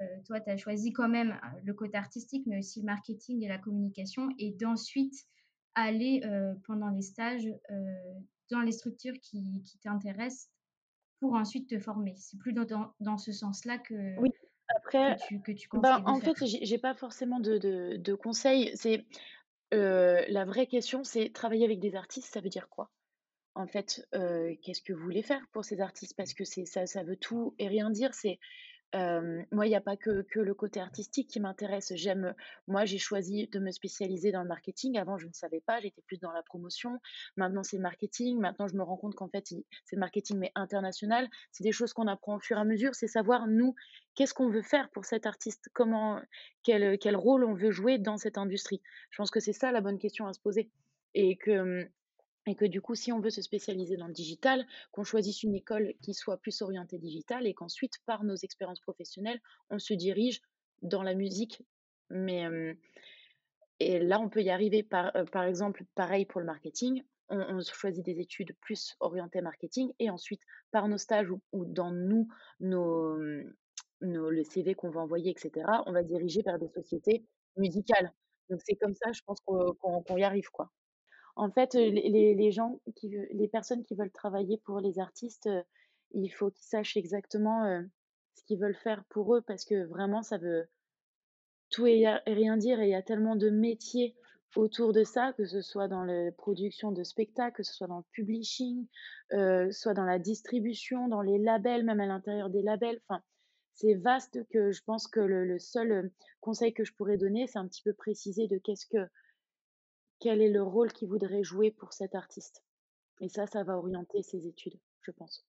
heu, 0.01 0.05
toi, 0.27 0.41
tu 0.41 0.51
as 0.51 0.57
choisi 0.57 0.93
quand 0.93 1.09
même, 1.09 1.39
le 1.63 1.73
côté 1.75 1.97
artistique, 1.97 2.45
mais 2.47 2.59
aussi 2.59 2.81
le 2.81 2.87
marketing 2.87 3.43
et 3.43 3.49
la 3.49 3.59
communication 3.59 4.29
et 4.39 4.53
d'ensuite 4.53 5.15
aller, 5.75 6.21
pendant 6.65 6.89
les 6.89 7.03
stages, 7.03 7.49
dans 8.51 8.61
les 8.61 8.73
structures 8.73 9.15
qui 9.21 9.63
t'intéressent 9.81 10.49
pour 11.21 11.35
ensuite 11.35 11.69
te 11.69 11.79
former. 11.79 12.15
C'est 12.17 12.39
plus 12.39 12.53
dans 12.53 12.93
dans 13.01 13.17
ce 13.19 13.31
sens-là 13.33 13.79
que 13.79 13.95
Oui, 14.15 14.29
que 15.05 15.13
après, 15.15 15.17
tu 15.17 15.41
que 15.41 15.51
tu 15.53 15.69
ben, 15.73 16.01
en 16.05 16.21
fait, 16.21 16.37
faire? 16.37 16.45
j'ai 16.45 16.65
j'ai 16.65 16.77
pas 16.79 16.95
forcément 16.95 17.39
de 17.39 17.57
de 17.57 17.97
de 17.97 18.15
conseils. 18.15 18.71
C'est, 18.75 19.05
heu, 19.73 20.25
la 20.29 20.45
vraie 20.45 20.67
question, 20.67 21.03
c'est 21.03 21.31
travailler 21.33 21.65
avec 21.65 21.79
des 21.79 21.95
artistes, 21.95 22.33
ça 22.33 22.41
veut 22.41 22.49
dire 22.49 22.69
quoi? 22.69 22.91
En 23.55 23.67
fait, 23.67 24.07
heu, 24.15 24.55
qu'est-ce 24.63 24.81
que 24.83 24.93
vous 24.93 25.03
voulez 25.03 25.23
faire 25.23 25.45
pour 25.53 25.65
ces 25.65 25.81
artistes? 25.81 26.15
Parce 26.17 26.33
que 26.35 26.45
c'est 26.45 26.65
ça 26.65 26.87
ça 26.87 27.03
veut 27.03 27.17
tout 27.17 27.55
et 27.59 27.67
rien 27.69 27.89
dire. 27.91 28.13
C'est 28.15 28.39
Moi, 28.93 29.67
il 29.67 29.69
y 29.69 29.75
a 29.75 29.81
pas 29.81 29.95
que 29.95 30.23
que 30.23 30.39
le 30.39 30.53
côté 30.53 30.79
artistique 30.79 31.29
qui 31.29 31.39
m'intéresse. 31.39 31.93
J'aime, 31.95 32.33
moi, 32.67 32.85
j'ai 32.85 32.97
choisi 32.97 33.47
de 33.47 33.59
me 33.59 33.71
spécialiser 33.71 34.31
dans 34.31 34.41
le 34.41 34.47
marketing. 34.47 34.97
Avant, 34.97 35.17
je 35.17 35.27
ne 35.27 35.33
savais 35.33 35.61
pas, 35.61 35.79
j'étais 35.79 36.01
plus 36.01 36.19
dans 36.19 36.31
la 36.31 36.43
promotion. 36.43 36.99
Maintenant, 37.37 37.63
c'est 37.63 37.77
le 37.77 37.83
marketing. 37.83 38.39
Maintenant, 38.39 38.67
je 38.67 38.75
me 38.75 38.83
rends 38.83 38.97
compte 38.97 39.15
qu'en 39.15 39.29
fait, 39.29 39.45
c'est 39.47 39.95
le 39.95 39.99
marketing, 39.99 40.37
mais 40.37 40.51
international. 40.55 41.27
C'est 41.51 41.63
des 41.63 41.71
choses 41.71 41.93
qu'on 41.93 42.07
apprend 42.07 42.35
au 42.35 42.39
fur 42.39 42.57
et 42.57 42.61
à 42.61 42.65
mesure. 42.65 42.93
C'est 42.95 43.07
savoir, 43.07 43.47
nous, 43.47 43.75
qu'est-ce 44.15 44.33
qu'on 44.33 44.49
veut 44.49 44.61
faire 44.61 44.89
pour 44.89 45.05
cet 45.05 45.25
artiste? 45.25 45.69
Comment 45.73 46.19
quel, 46.63 46.97
quel 46.99 47.15
rôle 47.15 47.43
on 47.45 47.53
veut 47.53 47.71
jouer 47.71 47.97
dans 47.97 48.17
cette 48.17 48.37
industrie? 48.37 48.81
Je 49.09 49.17
pense 49.17 49.31
que 49.31 49.39
c'est 49.39 49.53
ça 49.53 49.71
la 49.71 49.81
bonne 49.81 49.99
question 49.99 50.27
à 50.27 50.33
se 50.33 50.39
poser 50.39 50.69
et 51.13 51.37
que, 51.37 51.87
et 52.47 52.55
que 52.55 52.65
du 52.65 52.81
coup, 52.81 52.95
si 52.95 53.11
on 53.11 53.19
veut 53.19 53.29
se 53.29 53.41
spécialiser 53.41 53.97
dans 53.97 54.07
le 54.07 54.13
digital, 54.13 54.65
qu'on 54.91 55.03
choisisse 55.03 55.43
une 55.43 55.55
école 55.55 55.93
qui 56.01 56.13
soit 56.13 56.37
plus 56.37 56.61
orientée 56.61 56.97
digital 56.97 57.45
et 57.45 57.53
qu'ensuite, 57.53 57.93
par 58.05 58.23
nos 58.23 58.35
expériences 58.35 58.79
professionnelles, 58.79 59.39
on 59.69 59.79
se 59.79 59.93
dirige 59.93 60.41
dans 60.81 61.03
la 61.03 61.13
musique. 61.13 61.63
Mais, 62.09 62.45
et 63.79 63.99
là, 63.99 64.19
on 64.19 64.29
peut 64.29 64.41
y 64.41 64.49
arriver 64.49 64.83
par, 64.83 65.11
par 65.31 65.43
exemple, 65.43 65.83
pareil 65.95 66.25
pour 66.25 66.39
le 66.39 66.47
marketing. 66.47 67.03
On, 67.29 67.61
choisit 67.61 68.03
des 68.03 68.19
études 68.19 68.53
plus 68.59 68.95
orientées 68.99 69.39
marketing 69.39 69.93
et 69.99 70.09
ensuite, 70.09 70.41
par 70.71 70.89
nos 70.89 70.97
stages 70.97 71.31
ou, 71.31 71.65
dans 71.65 71.91
nous, 71.91 72.27
nos, 72.59 73.17
nos, 74.01 74.29
le 74.29 74.43
CV 74.43 74.73
qu'on 74.73 74.89
va 74.89 74.99
envoyer, 74.99 75.31
etc., 75.31 75.65
on 75.85 75.93
va 75.93 76.03
diriger 76.03 76.41
vers 76.41 76.59
des 76.59 76.67
sociétés 76.67 77.23
musicales. 77.55 78.11
Donc, 78.49 78.59
c'est 78.65 78.75
comme 78.75 78.95
ça, 78.95 79.13
je 79.13 79.21
pense 79.25 79.39
qu'on 79.39 80.17
y 80.17 80.23
arrive, 80.23 80.49
quoi. 80.51 80.69
En 81.35 81.51
fait, 81.51 81.73
les 81.73 82.35
les 82.35 82.51
gens 82.51 82.79
qui 82.95 83.09
les 83.31 83.47
personnes 83.47 83.83
qui 83.83 83.95
veulent 83.95 84.11
travailler 84.11 84.57
pour 84.65 84.79
les 84.79 84.99
artistes, 84.99 85.49
il 86.11 86.29
faut 86.29 86.51
qu'ils 86.51 86.65
sachent 86.67 86.97
exactement, 86.97 87.81
ce 88.35 88.43
qu'ils 88.45 88.59
veulent 88.59 88.75
faire 88.75 89.03
pour 89.09 89.35
eux 89.35 89.41
parce 89.41 89.65
que 89.65 89.85
vraiment 89.85 90.23
ça 90.23 90.37
veut 90.37 90.67
tout 91.69 91.87
et 91.87 92.05
rien 92.27 92.57
dire 92.57 92.79
et 92.81 92.87
il 92.87 92.91
y 92.91 92.95
a 92.95 93.01
tellement 93.01 93.35
de 93.35 93.49
métiers 93.49 94.15
autour 94.57 94.91
de 94.91 95.03
ça, 95.05 95.33
que 95.37 95.45
ce 95.45 95.61
soit 95.61 95.87
dans 95.87 96.03
la 96.03 96.31
production 96.33 96.91
de 96.91 97.03
spectacles, 97.03 97.55
que 97.55 97.63
ce 97.63 97.73
soit 97.73 97.87
dans 97.87 97.99
le 97.99 98.05
publishing, 98.11 98.87
soit 99.71 99.93
dans 99.93 100.03
la 100.03 100.19
distribution, 100.19 101.07
dans 101.07 101.21
les 101.21 101.37
labels, 101.37 101.85
même 101.85 102.01
à 102.01 102.05
l'intérieur 102.05 102.49
des 102.49 102.61
labels. 102.61 102.99
Enfin, 103.07 103.23
c'est 103.73 103.93
vaste 103.93 104.45
que 104.49 104.71
je 104.71 104.83
pense 104.83 105.07
que 105.07 105.21
le 105.21 105.45
le 105.45 105.59
seul, 105.59 106.11
conseil 106.41 106.73
que 106.73 106.83
je 106.83 106.93
pourrais 106.93 107.17
donner, 107.17 107.47
c'est 107.47 107.59
un 107.59 107.67
petit 107.67 107.81
peu 107.83 107.93
préciser 107.93 108.47
de 108.47 108.57
qu'est-ce 108.57 108.85
que 108.85 109.07
quel 110.21 110.39
est 110.39 110.51
le 110.51 110.61
rôle 110.61 110.93
qu'il 110.93 111.09
voudrait 111.09 111.43
jouer 111.43 111.71
pour 111.71 111.93
cet 111.93 112.13
artiste. 112.13 112.63
Et 113.21 113.27
ça, 113.27 113.47
ça 113.47 113.63
va 113.63 113.75
orienter 113.75 114.21
ses 114.21 114.45
études, 114.45 114.79
je 115.01 115.09
pense. 115.09 115.43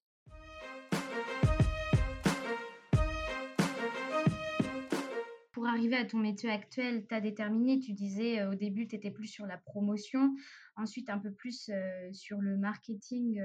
Pour 5.53 5.67
arriver 5.67 5.97
à 5.97 6.07
ton 6.07 6.19
métier 6.19 6.51
actuel, 6.51 7.07
tu 7.07 7.15
as 7.15 7.21
déterminé, 7.21 7.81
tu 7.81 7.93
disais, 7.93 8.41
heu, 8.41 8.53
au 8.53 8.55
début, 8.55 8.89
tu 8.89 8.97
étais 8.97 9.11
plus 9.11 9.27
sur 9.27 9.47
la 9.47 9.59
promotion, 9.59 10.35
ensuite 10.77 11.11
un 11.11 11.19
peu 11.19 11.31
plus, 11.31 11.69
heu, 11.69 12.13
sur 12.15 12.41
le 12.41 12.57
marketing, 12.57 13.43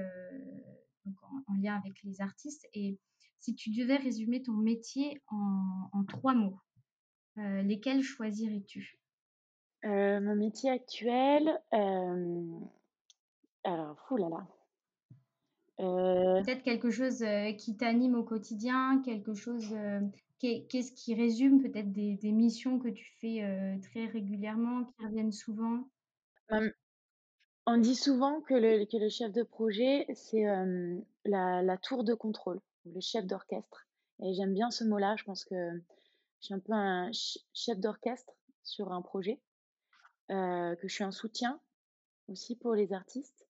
donc 1.04 1.22
en 1.22 1.52
en 1.52 1.56
lien 1.56 1.76
avec 1.76 2.02
les 2.04 2.22
artistes 2.22 2.66
et 2.72 2.98
si 3.38 3.54
tu 3.54 3.70
devais 3.70 3.96
résumer 3.96 4.42
ton 4.42 4.54
métier 4.54 5.22
en 5.28 5.90
en 5.92 6.04
3 6.04 6.34
mots, 6.34 6.58
lesquels 7.36 8.02
choisirais-tu? 8.02 8.98
Heu, 9.82 10.20
mon 10.20 10.36
métier 10.36 10.70
actuel, 10.70 11.60
hem, 11.72 12.68
alors, 13.64 14.00
fou 14.08 14.16
là 14.16 14.28
là, 14.28 14.46
heu, 15.78 16.42
Peut-être 16.42 16.62
quelque 16.62 16.90
chose, 16.90 17.22
heu, 17.22 17.52
qui 17.58 17.76
t'anime 17.76 18.14
au 18.14 18.24
quotidien, 18.24 19.02
quelque 19.04 19.34
chose, 19.34 19.72
heu, 19.74 20.10
qu'est 20.38 20.66
qu'est-ce 20.68 20.92
qui 20.92 21.14
résume 21.14 21.60
peut-être 21.62 21.92
des 21.92 22.16
des 22.16 22.32
missions 22.32 22.78
que 22.78 22.88
tu 22.88 23.04
fais, 23.20 23.42
heu, 23.44 23.78
très 23.80 24.06
régulièrement, 24.06 24.84
qui 24.84 25.04
reviennent 25.04 25.32
souvent? 25.32 25.90
hem, 26.50 26.72
on 27.66 27.78
dit 27.78 27.96
souvent 27.96 28.40
que 28.42 28.54
le 28.54 28.86
que 28.86 28.96
le 28.98 29.08
chef 29.10 29.32
de 29.32 29.42
projet, 29.44 30.06
c'est, 30.14 30.40
hem, 30.40 31.04
la 31.24 31.62
la 31.62 31.78
tour 31.78 32.04
de 32.04 32.14
contrôle 32.14 32.60
ou 32.86 32.92
le 32.94 33.00
chef 33.00 33.26
d'orchestre 33.26 33.86
et 34.22 34.34
j'aime 34.34 34.54
bien 34.54 34.70
ce 34.70 34.84
mot-là. 34.84 35.16
Je 35.18 35.24
pense 35.24 35.44
que 35.44 35.56
je 36.40 36.46
suis 36.46 36.54
un 36.54 36.60
peu 36.60 36.72
un 36.74 37.12
ch 37.12 37.38
chef 37.54 37.78
d'orchestre 37.80 38.34
sur 38.64 38.92
un 38.92 39.02
projet, 39.02 39.40
heu, 40.30 40.76
que 40.76 40.88
je 40.88 40.94
suis 40.94 41.04
un 41.04 41.12
soutien 41.12 41.60
aussi 42.28 42.56
pour 42.56 42.74
les 42.74 42.92
artistes 42.92 43.46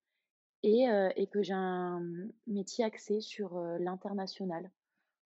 et 0.63 0.89
heu 0.89 1.11
et 1.17 1.27
que 1.27 1.43
j'ai 1.43 1.55
un, 1.55 2.03
métier 2.47 2.85
axé 2.85 3.21
sur, 3.21 3.57
heu, 3.59 3.79
l'international. 3.79 4.71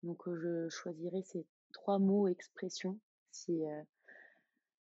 Donc, 0.02 0.22
je 0.26 0.68
choisirais 0.68 1.22
ces 1.22 1.46
3 1.72 1.98
mots, 1.98 2.28
expressions, 2.28 2.98
si, 3.30 3.62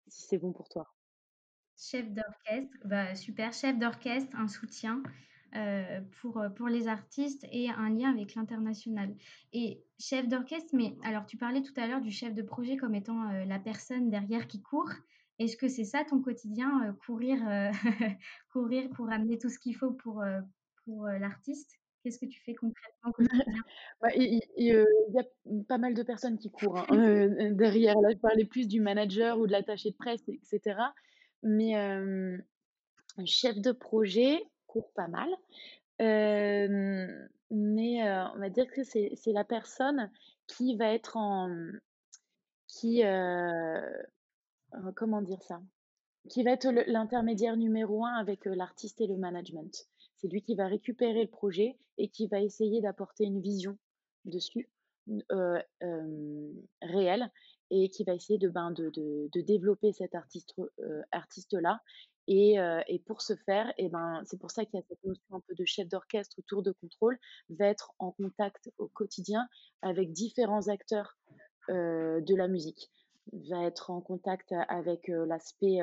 si 0.08 0.26
c'est 0.26 0.38
bon 0.38 0.52
pour 0.52 0.68
toi. 0.68 0.94
Chef 1.76 2.10
d'orchestre, 2.10 2.76
bah, 2.84 3.14
super, 3.14 3.52
chef 3.52 3.78
d'orchestre, 3.78 4.34
un 4.36 4.48
soutien, 4.48 5.02
pour, 6.20 6.42
pour 6.56 6.68
les 6.68 6.88
artistes 6.88 7.46
et 7.52 7.68
un 7.68 7.90
lien 7.90 8.10
avec 8.10 8.34
l'international 8.34 9.14
et 9.52 9.84
chef 9.98 10.26
d'orchestre, 10.26 10.70
mais 10.72 10.96
alors 11.04 11.26
tu 11.26 11.36
parlais 11.36 11.60
tout 11.60 11.74
à 11.76 11.86
l'heure 11.86 12.00
du 12.00 12.10
chef 12.10 12.32
de 12.32 12.40
projet 12.40 12.78
comme 12.78 12.94
étant, 12.94 13.30
la 13.44 13.58
personne 13.58 14.08
derrière 14.08 14.46
qui 14.46 14.62
court. 14.62 14.88
Est-ce 15.42 15.56
que 15.56 15.68
c'est 15.68 15.84
ça 15.84 16.04
ton 16.04 16.20
quotidien, 16.22 16.88
heu, 16.88 16.92
courir, 17.06 17.38
heu, 17.48 17.70
courir 18.52 18.88
pour 18.90 19.10
amener 19.10 19.38
tout 19.38 19.48
ce 19.48 19.58
qu'il 19.58 19.76
faut 19.76 19.92
pour, 19.92 20.22
heu, 20.22 20.42
l'artiste? 21.18 21.78
Qu'est-ce 22.02 22.18
que 22.18 22.26
tu 22.26 22.40
fais 22.42 22.54
concrètement 22.54 23.10
au 23.10 23.12
quotidien? 23.12 23.62
Bah, 24.00 24.08
il 24.16 24.40
y 24.58 24.72
a 25.18 25.24
pas 25.68 25.78
mal 25.78 25.94
de 25.94 26.02
personnes 26.02 26.38
qui 26.38 26.50
courent, 26.50 26.78
hein, 26.90 27.28
derrière. 27.52 27.94
Là, 28.00 28.10
je 28.12 28.18
parlais 28.18 28.44
plus 28.44 28.66
du 28.68 28.80
manager 28.80 29.38
ou 29.38 29.46
de 29.46 29.52
l'attaché 29.52 29.90
de 29.90 29.96
presse 29.96 30.28
et 30.28 30.40
cetera. 30.42 30.94
Mais, 31.42 31.74
un 31.74 33.24
chef 33.26 33.56
de 33.60 33.72
projet 33.72 34.42
court 34.66 34.92
pas 34.94 35.08
mal. 35.08 35.28
Mais, 37.50 38.02
on 38.34 38.38
va 38.38 38.48
dire 38.50 38.66
que 38.72 38.82
c'est 38.84 39.12
la 39.26 39.44
personne 39.44 40.10
qui 40.46 40.76
va 40.76 40.92
être 40.92 41.16
en, 41.16 41.48
qui, 42.66 43.02
heu, 44.74 44.92
comment 44.96 45.22
dire 45.22 45.42
ça? 45.42 45.62
Qui 46.30 46.44
va 46.44 46.52
être 46.52 46.68
l'intermédiaire 46.88 47.56
numéro 47.56 48.04
un 48.06 48.14
avec, 48.14 48.46
heu, 48.46 48.54
l'artiste 48.54 49.00
et 49.00 49.06
le 49.08 49.16
management. 49.18 49.72
C'est 50.16 50.28
lui 50.28 50.42
qui 50.42 50.56
va 50.56 50.66
récupérer 50.68 51.22
le 51.24 51.30
projet 51.30 51.78
et 51.98 52.10
qui 52.10 52.28
va 52.28 52.40
essayer 52.40 52.80
d'apporter 52.82 53.24
une 53.24 53.40
vision 53.42 53.78
dessus, 54.24 54.70
hem, 55.80 56.52
réelle 56.82 57.30
et 57.70 57.88
qui 57.90 58.04
va 58.04 58.14
essayer 58.14 58.38
de, 58.38 58.48
ben, 58.48 58.70
de 58.72 58.90
de 58.94 59.40
développer 59.40 59.92
cet 59.92 60.14
artiste 60.14 60.54
heu, 60.80 61.02
artiste-là 61.12 61.80
et 62.28 62.56
et 62.88 62.98
pour 63.00 63.22
ce 63.22 63.34
faire 63.46 63.72
et 63.78 63.88
ben, 63.88 64.22
c'est 64.26 64.38
pour 64.40 64.50
ça 64.52 64.64
qu'il 64.64 64.78
y 64.78 64.82
a 64.82 64.86
cette 64.88 65.02
notion 65.04 65.24
un 65.36 65.40
peu 65.46 65.54
de 65.56 65.64
chef 65.64 65.88
d'orchestre, 65.88 66.40
tour 66.46 66.62
de 66.62 66.72
contrôle, 66.72 67.18
va 67.50 67.66
être 67.66 67.92
en 67.98 68.12
contact 68.12 68.70
au 68.78 68.88
quotidien 68.88 69.48
avec 69.82 70.12
différents 70.12 70.68
acteurs, 70.68 71.18
de 71.68 72.34
la 72.36 72.48
musique. 72.48 72.90
Va 73.32 73.64
être 73.64 73.90
en 73.90 74.00
contact 74.00 74.52
avec, 74.68 75.08
l'aspect, 75.08 75.78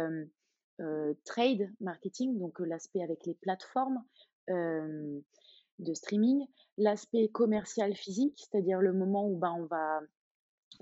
trade 1.25 1.69
marketing, 1.79 2.37
donc 2.37 2.59
l'aspect 2.59 3.01
avec 3.01 3.25
les 3.25 3.35
plateformes, 3.35 4.03
de 4.47 5.93
streaming. 5.93 6.45
L'aspect 6.77 7.29
commercial 7.29 7.95
physique, 7.95 8.37
c'est-à-dire 8.37 8.81
le 8.81 8.93
moment 8.93 9.27
où, 9.27 9.37
ben, 9.37 9.53
on 9.57 9.65
va 9.65 10.01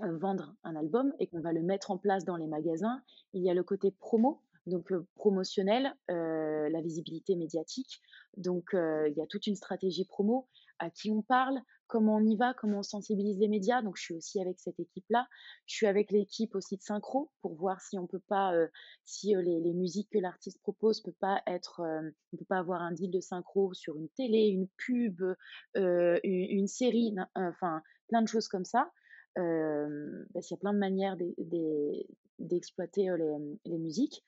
vendre 0.00 0.54
un 0.64 0.76
album 0.76 1.12
et 1.18 1.26
qu'on 1.26 1.40
va 1.40 1.52
le 1.52 1.62
mettre 1.62 1.90
en 1.90 1.98
place 1.98 2.24
dans 2.24 2.36
les 2.36 2.46
magasins. 2.46 3.02
Il 3.32 3.42
y 3.42 3.50
a 3.50 3.54
le 3.54 3.64
côté 3.64 3.90
promo, 3.90 4.42
donc 4.66 4.92
promotionnel, 5.14 5.94
la 6.08 6.80
visibilité 6.80 7.36
médiatique. 7.36 8.00
Donc 8.36 8.70
il 8.74 9.14
y 9.16 9.22
a 9.22 9.26
toute 9.26 9.46
une 9.46 9.56
stratégie 9.56 10.04
promo. 10.04 10.46
À 10.80 10.90
qui 10.90 11.10
on 11.10 11.22
parle? 11.22 11.60
Comment 11.88 12.16
on 12.16 12.24
y 12.24 12.36
va? 12.36 12.54
Comment 12.54 12.78
on 12.80 12.82
sensibilise 12.82 13.38
les 13.38 13.48
médias? 13.48 13.82
Donc 13.82 13.96
je 13.96 14.02
suis 14.02 14.14
aussi 14.14 14.40
avec 14.40 14.60
cette 14.60 14.78
équipe-là. 14.78 15.26
Je 15.66 15.74
suis 15.74 15.86
avec 15.86 16.12
l'équipe 16.12 16.54
aussi 16.54 16.76
de 16.76 16.82
synchro 16.82 17.30
pour 17.40 17.54
voir 17.56 17.80
si 17.80 17.98
on 17.98 18.06
peut 18.06 18.22
pas, 18.28 18.54
heu, 18.54 18.68
si, 19.04 19.34
heu, 19.34 19.40
les 19.40 19.72
musiques 19.74 20.10
que 20.12 20.18
l'artiste 20.18 20.60
propose 20.62 21.00
peut 21.02 21.14
pas 21.18 21.42
être, 21.46 21.80
hem, 21.80 22.12
on 22.32 22.36
peut 22.36 22.44
pas 22.44 22.58
avoir 22.58 22.82
un 22.82 22.92
deal 22.92 23.10
de 23.10 23.20
synchro 23.20 23.72
sur 23.74 23.96
une 23.96 24.08
télé, 24.10 24.46
une 24.48 24.68
pub, 24.76 25.20
heu, 25.76 26.20
u 26.22 26.28
une 26.28 26.68
série, 26.68 27.14
enfin 27.34 27.82
plein 28.08 28.22
de 28.22 28.28
choses 28.28 28.48
comme 28.48 28.64
ça. 28.64 28.90
Parce 29.34 30.46
qu'il 30.46 30.54
y 30.56 30.58
a 30.58 30.60
plein 30.60 30.74
de 30.74 30.78
manières 30.78 31.16
d'e 31.16 31.34
d'e 31.38 32.06
d'exploiter, 32.38 33.08
les, 33.64 33.78
musiques. 33.78 34.24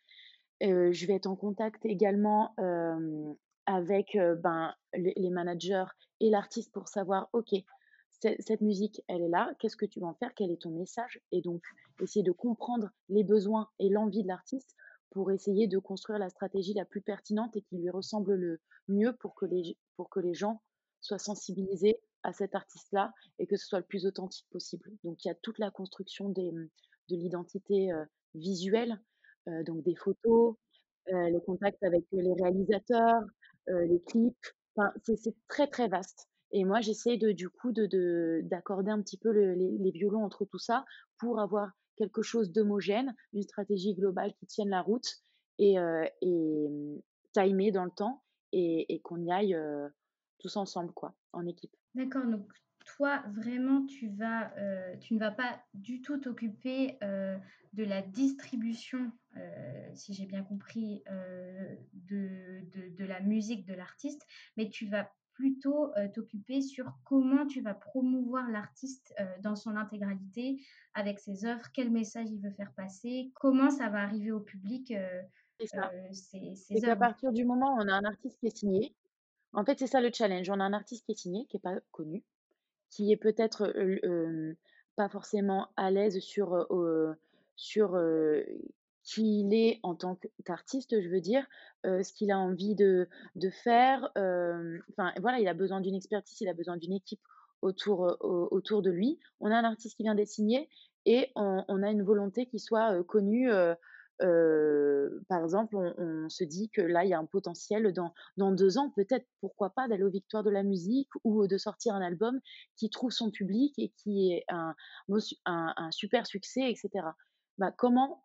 Je 0.61 1.07
vais 1.07 1.15
être 1.15 1.27
en 1.27 1.37
contact 1.37 1.85
également, 1.87 2.55
avec, 3.67 4.17
ben, 4.43 4.75
les 4.95 5.31
managers 5.31 5.85
et 6.21 6.31
l'artiste 6.31 6.73
pour 6.73 6.89
savoir: 6.89 7.29
«OK, 7.33 7.55
ce 8.23 8.29
cette 8.41 8.61
musique, 8.61 9.03
elle 9.09 9.23
est 9.23 9.29
là, 9.29 9.53
qu'est-ce 9.59 9.77
que 9.77 9.87
tu 9.87 10.01
veux 10.01 10.07
en 10.07 10.15
faire? 10.15 10.33
Quel 10.35 10.51
est 10.51 10.63
ton 10.63 10.71
message?» 10.71 11.21
et 11.33 11.41
donc 11.43 11.63
essayer 12.03 12.23
de 12.23 12.33
comprendre 12.33 12.91
les 13.09 13.25
besoins 13.25 13.69
et 13.79 13.89
l'envie 13.89 14.23
de 14.23 14.29
l'artiste 14.29 14.75
pour 15.11 15.33
essayer 15.33 15.67
de 15.67 15.79
construire 15.79 16.19
la 16.19 16.29
stratégie 16.31 16.75
la 16.75 16.85
plus 16.85 17.01
pertinente 17.03 17.57
et 17.57 17.63
qui 17.63 17.77
lui 17.79 17.91
ressemble 17.91 18.35
le 18.35 18.61
mieux 18.89 19.15
pour 19.17 19.35
que 19.35 19.47
les 19.47 19.77
pour 19.97 20.09
que 20.11 20.21
les 20.21 20.35
gens 20.35 20.63
soient 21.01 21.19
sensibilisés 21.19 22.01
à 22.23 22.33
cet 22.33 22.55
artiste-là 22.55 23.13
et 23.39 23.47
que 23.47 23.57
ce 23.57 23.67
soit 23.67 23.81
le 23.81 23.87
plus 23.87 24.07
authentique 24.07 24.47
possible. 24.51 24.91
Donc 25.05 25.25
il 25.25 25.29
y 25.29 25.31
a 25.31 25.35
toute 25.35 25.59
la 25.59 25.71
construction 25.71 26.29
des, 26.29 26.53
mmh, 26.53 26.69
de 27.11 27.17
l'identité, 27.17 27.91
visuelle, 28.35 29.01
donc 29.67 29.83
des 29.83 29.97
photos, 29.97 30.57
heu, 31.13 31.27
les 31.31 31.41
contacts 31.43 31.83
avec, 31.83 32.05
les 32.13 32.35
réalisateurs, 32.41 33.23
les 33.67 34.01
clips, 34.07 34.47
c'est 35.03 35.35
très, 35.49 35.67
très 35.67 35.89
vaste 35.89 36.29
et 36.53 36.65
moi 36.65 36.81
j'essaie 36.81 37.17
de 37.17 37.33
du 37.33 37.49
coup 37.49 37.73
de 37.73 37.87
de 37.87 38.41
d'accorder 38.45 38.91
un 38.91 39.01
petit 39.03 39.19
peu 39.19 39.31
le 39.33 39.55
les 39.55 39.91
violons 39.91 40.25
entre 40.25 40.45
tout 40.45 40.59
ça 40.59 40.85
pour 41.19 41.41
avoir 41.41 41.71
quelque 41.97 42.23
chose 42.23 42.51
d'homogène, 42.51 43.15
une 43.33 43.43
stratégie 43.43 43.95
globale 43.95 44.33
qui 44.35 44.47
tienne 44.47 44.71
la 44.71 44.83
route 44.83 45.07
et 45.59 45.79
heu 45.79 46.05
et 46.23 46.69
mmh, 46.69 47.01
timée 47.33 47.73
dans 47.73 47.85
le 47.85 47.91
temps 47.91 48.23
et 48.53 49.01
qu'on 49.05 49.23
y 49.23 49.31
aille, 49.31 49.57
tous 50.41 50.57
ensemble 50.57 50.93
quoi, 50.93 51.15
en 51.33 51.47
équipe. 51.47 51.71
D'accord, 51.95 52.27
donc 52.27 52.49
toi, 52.97 53.23
vraiment, 53.29 53.85
tu 53.87 54.09
vas, 54.09 54.53
heu, 54.59 54.99
tu 55.01 55.15
ne 55.15 55.19
vas 55.21 55.31
pas 55.31 55.63
du 55.75 56.03
tout 56.03 56.19
t'occuper, 56.19 56.99
heu, 57.03 57.39
de 57.73 57.85
la 57.85 58.03
distribution, 58.03 59.13
heu, 59.37 59.41
si 59.95 60.15
j'ai 60.15 60.27
bien 60.27 60.43
compris, 60.45 61.03
de 61.93 62.61
de 62.71 62.95
de 62.95 63.05
la 63.05 63.21
musique 63.21 63.67
de 63.67 63.75
l'artiste, 63.75 64.27
mais 64.57 64.69
tu 64.71 64.87
vas 64.87 65.11
plutôt, 65.35 65.91
t'occuper 66.15 66.61
sur 66.61 66.93
comment 67.05 67.47
tu 67.47 67.63
vas 67.63 67.73
promouvoir 67.75 68.51
l'artiste, 68.51 69.15
dans 69.43 69.57
son 69.57 69.75
intégralité 69.77 70.61
avec 70.93 71.19
ses 71.19 71.47
œuvres, 71.47 71.69
quel 71.73 71.91
message 71.91 72.29
il 72.31 72.41
veut 72.43 72.51
faire 72.51 72.75
passer, 72.75 73.33
comment 73.35 73.71
ça 73.71 73.89
va 73.89 74.03
arriver 74.03 74.33
au 74.33 74.41
public, 74.41 74.93
C'est 75.59 75.69
C'est 76.75 76.89
œuvres? 76.89 76.97
partir 76.97 77.33
du 77.33 77.45
moment 77.45 77.75
où 77.77 77.81
on 77.83 77.89
a 77.89 77.95
un 77.95 78.05
artiste 78.05 78.39
qui 78.41 78.47
est 78.47 78.57
signé, 78.57 78.97
en 79.53 79.65
fait, 79.65 79.79
c'est 79.79 79.87
ça 79.89 80.01
le 80.01 80.11
challenge. 80.13 80.51
On 80.51 80.61
a 80.61 80.65
un 80.65 80.73
artiste 80.75 81.07
qui 81.07 81.13
est 81.13 81.17
signé, 81.21 81.47
qui 81.47 81.59
est 81.59 81.61
pas 81.61 81.81
connu, 81.93 82.25
qui 82.91 83.13
est 83.13 83.17
peut-être, 83.17 83.73
pas 84.97 85.09
forcément 85.09 85.69
à 85.77 85.91
l'aise 85.91 86.19
sur, 86.21 86.67
sur, 87.57 87.99
qui 89.03 89.41
il 89.41 89.55
est 89.55 89.81
en 89.83 89.95
tant 89.95 90.19
qu'artiste, 90.45 91.01
je 91.01 91.09
veux 91.09 91.21
dire, 91.21 91.47
ce 91.85 92.13
qu'il 92.13 92.31
a 92.31 92.39
envie 92.39 92.75
de 92.75 93.09
de 93.37 93.51
faire, 93.51 94.11
enfin 94.15 95.13
voilà, 95.21 95.39
il 95.41 95.49
a 95.49 95.55
besoin 95.55 95.81
d'une 95.81 95.95
expertise, 95.95 96.41
il 96.41 96.49
a 96.49 96.55
besoin 96.55 96.77
d'une 96.77 96.93
équipe 96.93 97.21
autour, 97.63 98.17
autour 98.21 98.83
de 98.83 98.91
lui. 98.91 99.19
On 99.41 99.51
a 99.51 99.55
un 99.55 99.65
artiste 99.65 99.97
qui 99.97 100.03
vient 100.03 100.15
d'être 100.15 100.29
signé 100.29 100.69
et 101.07 101.31
on 101.37 101.83
a 101.83 101.91
une 101.91 102.03
volonté 102.03 102.47
qu'il 102.47 102.61
soit, 102.61 102.95
heu, 102.95 103.05
par 104.21 105.43
exemple, 105.43 105.77
on 105.77 106.29
se 106.29 106.45
dit 106.45 106.71
que 106.71 106.81
là, 106.83 107.05
il 107.05 107.11
y 107.11 107.15
a 107.15 107.19
un 107.19 107.27
potentiel 107.27 107.93
dans 108.37 108.53
2 108.53 108.79
ans, 108.79 108.91
peut-être, 108.91 109.27
pourquoi 109.41 109.71
pas, 109.71 109.89
d'aller 109.89 110.05
aux 110.05 110.11
Victoires 110.11 110.43
de 110.45 110.51
la 110.51 110.63
musique 110.63 111.09
ou 111.25 111.47
de 111.47 111.59
sortir 111.59 111.95
un 111.95 112.03
album 112.03 112.41
qui 112.77 112.91
trouve 112.91 113.11
son 113.13 113.31
public 113.31 113.75
et 113.79 113.91
qui 113.91 114.33
est 114.33 114.45
un 114.49 115.91
super 115.91 116.27
succès 116.27 116.71
et 116.71 116.77
cetera. 116.77 117.17
Bah, 117.59 117.73
comment, 117.73 118.25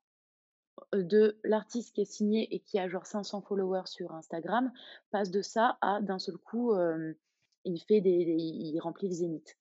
de 0.94 1.40
l'artiste 1.44 1.96
qui 1.96 2.02
est 2.02 2.06
signé 2.06 2.54
et 2.56 2.62
qui 2.62 2.80
a 2.80 2.90
genre 2.90 3.06
500 3.06 3.42
followers 3.44 3.88
sur 3.88 4.14
Instagram, 4.14 4.72
passe 5.12 5.32
de 5.32 5.42
ça 5.42 5.78
à 5.82 6.02
d'un 6.02 6.20
seul 6.20 6.38
coup, 6.38 6.74
il 7.66 7.80
fait 7.82 8.02
des 8.02 8.12
il 8.12 8.80
remplit 8.82 9.08
le 9.10 9.14
zénith. 9.16 9.58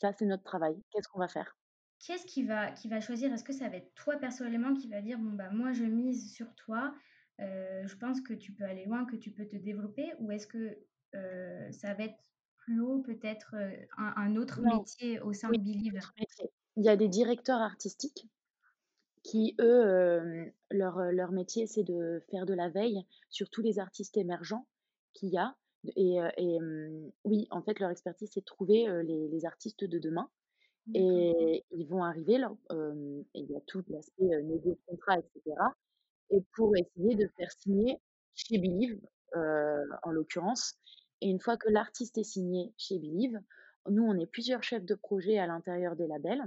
Ça, 0.00 0.12
c'est 0.12 0.26
notre 0.26 0.44
travail. 0.44 0.76
Qu'est-ce 0.92 1.08
qu'on 1.08 1.20
va 1.20 1.28
faire? 1.28 1.56
Qui 2.04 2.12
est-ce 2.12 2.26
qui 2.26 2.42
va 2.42 2.70
qui 2.70 2.88
va 2.88 3.00
choisir? 3.00 3.32
Est-ce 3.32 3.44
que 3.44 3.54
ça 3.54 3.70
va 3.70 3.76
être 3.78 3.94
toi 3.94 4.18
personnellement 4.18 4.74
qui 4.74 4.88
va 4.88 5.00
dire: 5.00 5.18
«Bon, 5.18 5.30
bah, 5.32 5.48
moi 5.50 5.72
je 5.72 5.84
mise 5.84 6.30
sur 6.34 6.54
toi, 6.54 6.94
heu, 7.40 7.86
je 7.86 7.96
pense 7.96 8.20
que 8.20 8.34
tu 8.34 8.52
peux 8.52 8.64
aller 8.64 8.84
loin, 8.84 9.06
que 9.06 9.16
tu 9.16 9.30
peux 9.30 9.46
te 9.48 9.56
développer» 9.56 10.12
ou 10.18 10.30
est-ce 10.30 10.46
que, 10.46 10.76
heu, 11.14 11.72
ça 11.72 11.94
va 11.94 12.04
être 12.04 12.22
plus 12.58 12.78
haut 12.80 13.00
peut-être, 13.00 13.54
heu, 13.56 13.86
un 13.96 14.12
un 14.18 14.36
autre 14.36 14.60
Non, 14.62 14.66
métier 14.66 15.18
au 15.20 15.32
sein 15.32 15.48
oui, 15.48 15.56
de 15.56 15.62
Believe? 15.62 16.02
notre 16.02 16.14
métier. 16.18 16.52
Il 16.76 16.84
y 16.84 16.90
a 16.90 16.96
des 16.96 17.08
directeurs 17.08 17.60
artistiques 17.60 18.28
qui, 19.24 19.56
eux, 19.60 20.52
leur, 20.70 21.32
métier, 21.32 21.66
c'est 21.66 21.84
de 21.84 22.22
faire 22.30 22.46
de 22.46 22.54
la 22.54 22.68
veille 22.70 23.04
sur 23.30 23.50
tous 23.50 23.62
les 23.62 23.78
artistes 23.80 24.16
émergents 24.18 24.68
qu'il 25.14 25.30
y 25.30 25.38
a 25.38 25.56
et 25.96 26.20
mmh, 26.60 27.12
oui, 27.24 27.46
en 27.50 27.62
fait, 27.62 27.80
leur 27.80 27.90
expertise, 27.90 28.30
c'est 28.32 28.40
de 28.40 28.44
trouver, 28.46 28.86
les 29.04 29.44
artistes 29.46 29.84
de 29.84 29.98
demain 29.98 30.30
Et 30.92 31.64
ils 31.70 31.86
vont 31.86 32.04
arriver 32.04 32.38
là, 32.38 32.54
hem 32.70 33.24
il 33.34 33.50
y 33.50 33.56
a 33.56 33.60
tout 33.66 33.82
l'aspect, 33.88 34.42
négo 34.42 34.78
contrat 34.86 35.18
et 35.18 35.24
et 36.30 36.42
pour 36.54 36.76
essayer 36.76 37.14
de 37.14 37.28
faire 37.36 37.50
signer 37.58 37.98
chez 38.34 38.58
Believe, 38.58 39.00
en 40.02 40.10
l'occurrence. 40.10 40.74
Et 41.20 41.28
une 41.28 41.40
fois 41.40 41.56
que 41.56 41.68
l'artiste 41.70 42.18
est 42.18 42.24
signé 42.24 42.74
chez 42.76 42.98
Believe, 42.98 43.38
nous, 43.88 44.02
on 44.04 44.18
est 44.18 44.26
plusieurs 44.26 44.62
chefs 44.62 44.84
de 44.84 44.94
projet 44.94 45.38
à 45.38 45.46
l'intérieur 45.46 45.96
des 45.96 46.06
labels 46.06 46.42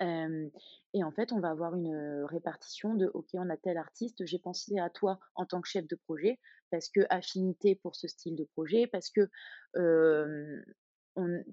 et 0.00 1.04
en 1.04 1.10
fait, 1.10 1.32
on 1.32 1.40
va 1.40 1.50
avoir 1.50 1.74
une, 1.74 2.24
répartition 2.24 2.94
de: 2.94 3.10
«OK, 3.14 3.28
on 3.34 3.48
a 3.48 3.56
tel 3.56 3.78
artiste, 3.78 4.24
j'ai 4.26 4.38
pensé 4.38 4.78
à 4.78 4.90
toi 4.90 5.18
en 5.34 5.46
tant 5.46 5.60
que 5.60 5.68
chef 5.68 5.86
de 5.86 5.96
projet 5.96 6.38
parce 6.70 6.88
que 6.90 7.00
affinité 7.10 7.76
pour 7.76 7.96
ce 7.96 8.08
style 8.08 8.36
de 8.36 8.44
projet, 8.44 8.86
parce 8.86 9.10
que, 9.10 9.28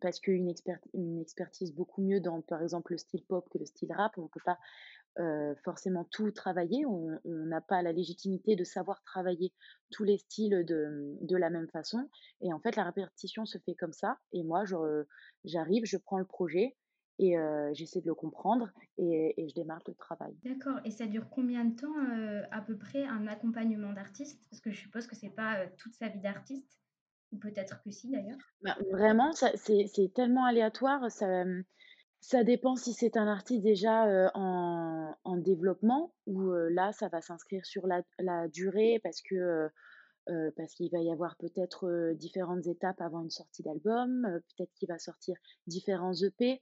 parce 0.02 0.20
qu'une 0.20 0.50
expert 0.50 0.80
une 0.94 1.20
expertise 1.20 1.74
beaucoup 1.74 2.02
mieux 2.02 2.20
dans, 2.20 2.42
par 2.42 2.62
exemple, 2.62 2.92
le 2.94 2.98
style 2.98 3.24
pop 3.26 3.48
que 3.50 3.58
le 3.58 3.66
style 3.66 3.92
rap. 3.94 4.18
On 4.18 4.28
peut 4.28 4.42
pas, 4.44 4.58
forcément 5.64 6.06
tout 6.06 6.32
travailler. 6.32 6.86
On 6.86 7.20
n'a 7.24 7.62
pas 7.62 7.82
la 7.82 7.92
légitimité 7.92 8.56
de 8.56 8.64
savoir 8.64 9.04
travailler 9.04 9.54
tous 9.92 10.04
les 10.04 10.18
styles 10.18 10.66
de, 10.66 11.18
de 11.22 11.38
la 11.38 11.50
même 11.50 11.68
façon 11.70 12.10
et 12.42 12.52
en 12.52 12.60
fait, 12.60 12.76
la 12.76 12.84
répartition 12.84 13.46
se 13.46 13.58
fait 13.60 13.76
comme 13.76 13.94
ça 13.94 14.18
et 14.32 14.44
moi, 14.44 14.64
j'arrive, 15.46 15.86
je 15.86 15.98
prends 15.98 16.18
le 16.18 16.26
projet 16.26 16.76
et 17.20 17.36
j'essaie 17.74 18.02
de 18.02 18.08
le 18.08 18.16
comprendre 18.16 18.72
et 18.98 19.36
je 19.48 19.54
démarre 19.54 19.84
le 19.88 19.94
travail. 19.94 20.36
D'accord 20.44 20.80
et 20.84 20.92
ça 20.92 21.06
dure 21.06 21.30
combien 21.30 21.64
de 21.66 21.76
temps, 21.76 21.94
à 22.52 22.62
peu 22.62 22.78
près 22.78 23.06
un 23.06 23.28
accompagnement 23.28 23.94
d'artiste? 23.94 24.42
Parce 24.50 24.62
que 24.62 24.72
je 24.72 24.80
suppose 24.80 25.08
que 25.08 25.16
c'est 25.16 25.30
pas, 25.30 25.64
heu, 25.64 25.70
toute 25.78 25.94
sa 25.94 26.10
vie 26.10 26.22
d'artiste 26.22 26.83
ou 27.34 27.38
peut-être 27.38 27.82
que 27.84 27.92
si 27.92 28.10
d'ailleurs? 28.10 28.38
Bah, 28.64 28.78
vraiment, 28.92 29.32
c'est 29.34 30.14
tellement 30.14 30.46
aléatoire, 30.46 31.12
ça, 31.12 31.44
ça 32.22 32.44
dépend 32.44 32.76
si 32.76 32.94
c'est 32.94 33.18
un 33.18 33.28
artiste 33.28 33.64
déjà, 33.64 34.32
en 34.36 35.16
en 35.26 35.38
développement 35.38 36.14
heu, 36.30 36.70
là, 36.70 36.92
ça 36.94 37.10
va 37.10 37.22
s'inscrire 37.22 37.66
sur 37.66 37.88
la 37.88 38.04
la 38.20 38.48
durée 38.48 39.00
parce 39.04 39.22
que, 39.22 39.70
parce 40.56 40.74
qu'il 40.76 40.90
va 40.92 41.00
y 41.00 41.12
avoir 41.12 41.36
peut-être, 41.38 42.14
différentes 42.14 42.66
étapes 42.68 43.02
avant 43.02 43.24
une 43.24 43.30
sortie 43.30 43.64
d'album, 43.64 44.26
peut-être 44.56 44.72
qu'il 44.76 44.88
va 44.88 44.98
sortir 45.00 45.36
différents 45.68 46.14
EP, 46.14 46.62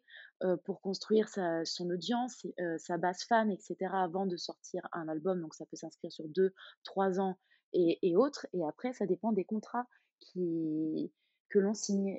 pour 0.63 0.81
construire 0.81 1.29
sa 1.29 1.63
son 1.65 1.89
audience, 1.91 2.45
sa 2.77 2.97
base 2.97 3.23
fan 3.27 3.51
et 3.51 3.57
cetera 3.59 4.03
avant 4.03 4.25
de 4.25 4.37
sortir 4.37 4.87
un 4.93 5.07
album, 5.07 5.41
donc 5.41 5.53
ça 5.53 5.65
peut 5.67 5.77
s'inscrire 5.77 6.11
sur 6.11 6.27
deux 6.27 6.53
trois 6.83 7.19
ans 7.19 7.37
et 7.73 7.99
et 8.01 8.15
autres. 8.15 8.47
Et 8.53 8.65
après 8.65 8.93
ça 8.93 9.05
dépend 9.05 9.31
des 9.31 9.45
contrats 9.45 9.85
que 10.33 11.59
l'on 11.59 11.73
signe, 11.73 12.17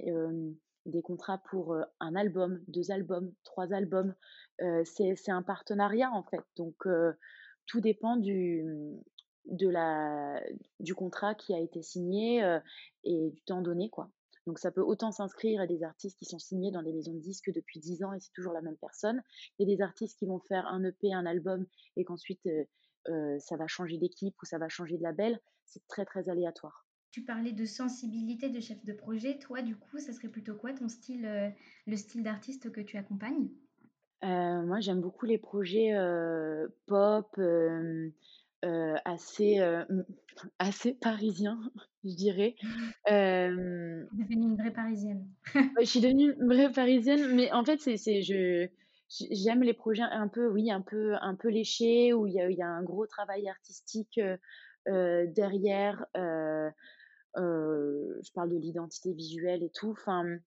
des 0.87 1.03
contrats 1.03 1.39
pour, 1.51 1.77
1 2.01 2.17
album, 2.17 2.63
2 2.69 2.91
albums, 2.91 3.33
3 3.45 3.73
albums, 3.73 4.15
c'est 4.85 5.31
un 5.31 5.43
partenariat 5.43 6.11
en 6.11 6.23
fait, 6.25 6.43
donc 6.57 6.87
tout 7.67 7.81
dépend 7.81 8.17
du, 8.17 8.65
mmh, 8.65 9.01
du 10.81 10.95
contrat 10.95 11.35
qui 11.35 11.55
a 11.55 11.59
été 11.59 11.83
signé, 11.83 12.43
et 13.05 13.31
du 13.31 13.43
temps 13.43 13.63
donné, 13.63 13.91
quoi. 13.91 14.11
Donc 14.47 14.59
ça 14.59 14.73
peut 14.73 14.83
autant 14.83 15.13
s'inscrire 15.13 15.61
à 15.61 15.69
des 15.69 15.85
artistes 15.85 16.19
qui 16.19 16.25
sont 16.25 16.41
signés 16.41 16.73
dans 16.73 16.83
des 16.83 16.93
maisons 16.93 17.15
de 17.15 17.21
disques 17.21 17.53
depuis 17.53 17.79
10 17.79 18.03
ans 18.03 18.13
et 18.13 18.19
c'est 18.19 18.33
toujours 18.33 18.53
la 18.53 18.61
même 18.61 18.77
personne. 18.77 19.23
Il 19.59 19.69
y 19.69 19.73
a 19.73 19.77
des 19.77 19.83
artistes 19.83 20.19
qui 20.19 20.27
vont 20.27 20.41
faire 20.41 20.67
un 20.67 20.83
EP, 20.83 21.13
un 21.13 21.27
album 21.27 21.65
et 21.97 22.05
qu'ensuite, 22.05 22.49
ça 23.07 23.57
va 23.57 23.69
changer 23.69 23.99
d'équipe 23.99 24.35
ou 24.43 24.45
ça 24.45 24.59
va 24.59 24.69
changer 24.69 24.99
de 24.99 25.03
label. 25.05 25.41
C'est 25.65 25.87
très, 25.87 26.05
très 26.05 26.29
aléatoire. 26.29 26.85
Tu 27.13 27.25
parlais 27.25 27.53
de 27.53 27.65
sensibilité 27.65 28.49
de 28.51 28.59
chef 28.59 28.85
de 28.85 28.93
projet. 28.93 29.39
Toi, 29.39 29.63
du 29.63 29.77
coup, 29.77 30.01
ça 30.01 30.13
serait 30.13 30.29
plutôt 30.31 30.57
quoi 30.57 30.73
ton 30.73 30.89
style, 30.89 31.25
heu, 31.27 31.53
le 31.87 31.97
style 31.97 32.25
d'artiste 32.25 32.73
que 32.73 32.81
tu 32.81 32.97
accompagnes? 32.97 33.51
Heu, 34.23 34.63
moi, 34.67 34.81
j'aime 34.81 35.01
beaucoup 35.01 35.27
les 35.27 35.39
projets, 35.39 35.93
heu, 35.95 36.77
pop, 36.87 37.37
assez, 39.05 39.59
assez 40.59 40.95
parisiens, 40.95 41.61
je 42.05 42.15
dirais. 42.15 42.55
Hem, 43.07 44.09
Tu 44.09 44.15
es 44.15 44.25
devenue 44.25 44.47
une 44.47 44.57
vraie 44.57 44.73
Parisienne. 44.73 45.35
je 45.81 45.85
suis 45.87 46.01
devenue 46.01 46.35
une 46.39 46.47
vraie 46.47 46.73
parisienne, 46.73 47.35
mais 47.35 47.51
en 47.53 47.65
fait, 47.65 47.81
c'est 47.81 47.97
c'est 47.97 48.23
je 48.23 48.69
j'aime 49.31 49.63
les 49.63 49.75
projets 49.75 50.03
un 50.03 50.29
peu, 50.29 50.49
oui, 50.49 50.71
un 50.71 50.81
peu 50.83 51.15
un 51.21 51.35
peu 51.35 51.49
léchés, 51.49 52.13
où 52.13 52.27
il 52.27 52.35
y 52.35 52.41
a 52.41 52.51
y 52.51 52.63
a 52.63 52.67
un 52.69 52.83
gros 52.83 53.07
travail 53.07 53.49
artistique, 53.49 54.21
derrière, 54.87 56.07
je 57.37 58.33
parle 58.35 58.51
de 58.51 58.57
l'identité 58.59 59.13
visuelle 59.13 59.63
et 59.63 59.71
tout. 59.75 59.91
Enfin, 59.93 60.25
mmh, 60.25 60.41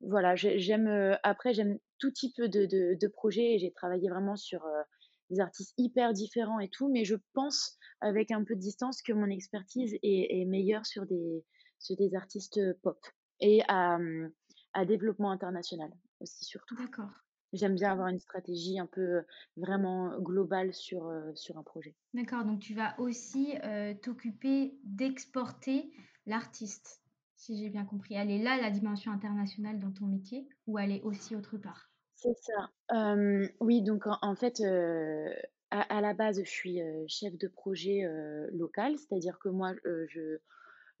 voilà, 0.00 0.34
j'ai 0.34 0.58
j'aime, 0.58 0.88
heu, 0.88 1.14
après 1.22 1.54
j'aime 1.54 1.78
tout 1.98 2.10
type 2.10 2.40
de 2.40 2.66
de 2.66 2.94
de 3.00 3.08
projet 3.08 3.54
et 3.54 3.58
j'ai 3.58 3.72
travaillé 3.72 4.08
vraiment 4.10 4.36
sur, 4.36 4.64
heu, 4.66 4.82
des 5.30 5.40
artistes 5.40 5.74
hyper 5.78 6.12
différents 6.12 6.58
et 6.60 6.68
tout, 6.68 6.88
mais 6.90 7.04
je 7.04 7.16
pense 7.34 7.78
avec 8.00 8.30
un 8.32 8.44
peu 8.44 8.54
de 8.54 8.60
distance 8.60 9.02
que 9.02 9.12
mon 9.12 9.26
expertise 9.30 9.94
est 10.02 10.40
est 10.40 10.44
meilleure 10.46 10.86
sur 10.86 11.06
des 11.06 11.44
sur 11.78 11.96
des 11.96 12.14
artistes, 12.14 12.60
pop 12.82 12.98
et 13.40 13.62
à, 13.68 13.98
mmh, 13.98 14.32
à 14.74 14.84
développement 14.84 15.30
international 15.32 15.90
aussi 16.20 16.44
surtout. 16.44 16.76
D'accord. 16.76 17.12
J'aime 17.52 17.74
bien 17.76 17.92
avoir 17.92 18.08
une 18.08 18.18
stratégie 18.20 18.78
un 18.80 18.86
peu, 18.86 19.22
vraiment 19.56 20.18
globale 20.20 20.74
sur, 20.74 21.12
sur 21.34 21.58
un 21.58 21.62
projet. 21.62 21.96
D'accord, 22.14 22.44
donc 22.44 22.60
tu 22.60 22.74
vas 22.74 22.98
aussi, 23.00 23.54
t'occuper 24.02 24.78
d'exporter 24.84 25.92
l'artiste, 26.26 27.02
si 27.36 27.56
j'ai 27.58 27.70
bien 27.70 27.84
compris. 27.84 28.14
Elle 28.14 28.30
est 28.30 28.42
là, 28.42 28.60
la 28.60 28.70
dimension 28.70 29.12
internationale 29.12 29.80
dans 29.80 29.92
ton 29.92 30.06
métier 30.06 30.48
ou 30.66 30.78
elle 30.78 30.92
est 30.92 31.02
aussi 31.02 31.36
autre 31.36 31.58
part? 31.58 31.90
C'est 32.14 32.34
ça. 32.40 32.70
Hem, 32.90 33.48
oui, 33.60 33.82
donc 33.82 34.04
en 34.06 34.34
fait, 34.36 34.60
heu, 34.60 35.34
à 35.70 36.00
la 36.00 36.14
base, 36.14 36.40
je 36.44 36.48
suis, 36.50 36.80
heu, 36.82 37.04
chef 37.08 37.36
de 37.38 37.48
projet, 37.48 38.02
local. 38.52 38.96
C'est-à-dire 38.98 39.38
que 39.38 39.48
moi, 39.48 39.72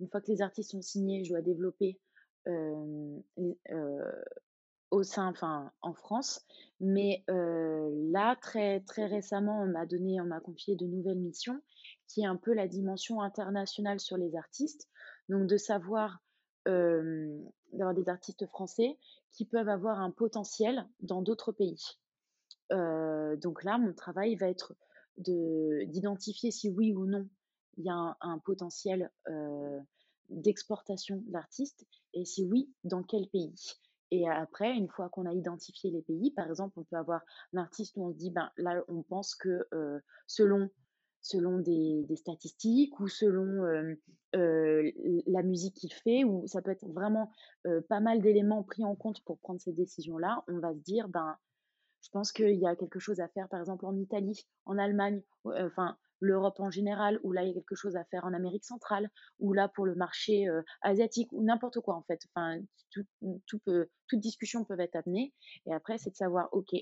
une 0.00 0.08
fois 0.10 0.20
que 0.20 0.30
les 0.32 0.42
artistes 0.42 0.72
sont 0.72 0.82
signés, 0.82 1.24
je 1.24 1.30
dois 1.30 1.42
développer, 1.42 2.00
au 4.90 5.02
sein 5.02 5.28
enfin, 5.28 5.72
en 5.82 5.94
France. 5.94 6.46
Mais, 6.80 7.24
là, 7.28 8.36
très 8.40 8.80
très 8.82 9.06
récemment, 9.06 9.62
on 9.62 9.66
m'a 9.68 9.86
donné 9.86 10.20
on 10.20 10.26
m'a 10.26 10.40
confié 10.40 10.76
de 10.76 10.86
nouvelles 10.86 11.20
missions, 11.20 11.60
qui 12.08 12.22
est 12.22 12.26
un 12.26 12.36
peu 12.36 12.54
la 12.54 12.68
dimension 12.68 13.22
internationale 13.22 14.00
sur 14.00 14.16
les 14.18 14.36
artistes. 14.36 14.88
Donc 15.28 15.46
de 15.46 15.56
savoir, 15.56 16.22
d'avoir 16.66 17.94
des 17.94 18.08
artistes 18.08 18.46
français 18.46 18.98
qui 19.30 19.44
peuvent 19.46 19.68
avoir 19.68 20.00
un 20.00 20.10
potentiel 20.10 20.86
dans 21.00 21.22
d'autres 21.22 21.52
pays. 21.52 21.98
Donc 22.70 23.64
là, 23.64 23.78
mon 23.78 23.92
travail 23.94 24.36
va 24.36 24.48
être 24.48 24.74
de 25.18 25.84
d'identifier 25.86 26.50
si 26.50 26.70
oui 26.70 26.94
ou 26.94 27.04
non 27.06 27.28
il 27.76 27.84
y 27.84 27.90
a 27.90 28.16
un 28.20 28.38
potentiel, 28.38 29.10
d'exportation 30.28 31.22
d'artistes 31.26 31.86
et 32.14 32.24
si 32.24 32.44
oui, 32.44 32.72
dans 32.84 33.02
quel 33.02 33.28
pays. 33.28 33.54
Et 34.10 34.28
après, 34.28 34.72
une 34.74 34.88
fois 34.88 35.08
qu'on 35.08 35.26
a 35.26 35.32
identifié 35.32 35.90
les 35.90 36.02
pays, 36.02 36.30
par 36.32 36.46
exemple, 36.48 36.78
on 36.78 36.84
peut 36.84 36.96
avoir 36.96 37.22
un 37.54 37.58
artiste 37.58 37.96
où 37.96 38.04
on 38.04 38.12
se 38.12 38.18
dit: 38.18 38.30
«Ben, 38.30 38.50
là, 38.58 38.84
on 38.88 39.02
pense 39.02 39.34
que, 39.34 39.66
selon 40.26 40.68
selon 41.22 41.58
des 41.58 42.06
statistiques 42.16 43.00
ou 43.00 43.08
selon, 43.08 43.96
la 44.34 45.42
musique 45.42 45.76
qu'il 45.76 45.92
fait» 45.92 46.24
ou 46.24 46.46
ça 46.46 46.62
peut 46.62 46.70
être 46.72 46.86
vraiment, 46.88 47.30
pas 47.88 48.00
mal 48.00 48.20
d'éléments 48.20 48.62
pris 48.62 48.84
en 48.84 48.94
compte 48.96 49.22
pour 49.24 49.38
prendre 49.38 49.60
cette 49.60 49.76
décision-là. 49.76 50.44
On 50.48 50.58
va 50.58 50.74
se 50.74 50.80
dire: 50.80 51.08
«Ben, 51.08 51.36
je 52.04 52.10
pense 52.10 52.32
qu'il 52.32 52.58
y 52.58 52.66
a 52.66 52.76
quelque 52.76 52.98
chose 52.98 53.20
à 53.20 53.28
faire, 53.28 53.48
par 53.48 53.60
exemple, 53.60 53.86
en 53.86 53.96
Italie, 53.96 54.46
en 54.66 54.76
Allemagne, 54.78 55.22
ou, 55.44 55.52
enfin, 55.52 55.96
l'Europe 56.20 56.58
en 56.60 56.70
général, 56.70 57.20
où 57.24 57.32
là, 57.32 57.42
il 57.44 57.48
y 57.48 57.50
a 57.50 57.54
quelque 57.54 57.74
chose 57.76 57.96
à 57.96 58.04
faire 58.04 58.24
en 58.24 58.34
Amérique 58.34 58.64
centrale, 58.64 59.10
ou 59.38 59.52
là, 59.52 59.68
pour 59.68 59.86
le 59.86 59.94
marché, 59.94 60.46
asiatique 60.82 61.32
ou 61.32 61.44
n'importe 61.44 61.80
quoi, 61.80 61.94
en 61.96 62.02
fait. 62.02 62.20
Enfin, 62.34 62.60
tout 62.90 63.04
tout 63.46 63.58
peut 63.60 63.88
toute 64.08 64.20
discussion 64.20 64.64
peut 64.64 64.78
être 64.80 64.96
amenée 64.96 65.32
et 65.66 65.72
après, 65.74 65.98
c'est 65.98 66.10
de 66.10 66.16
savoir, 66.16 66.48
OK, 66.52 66.74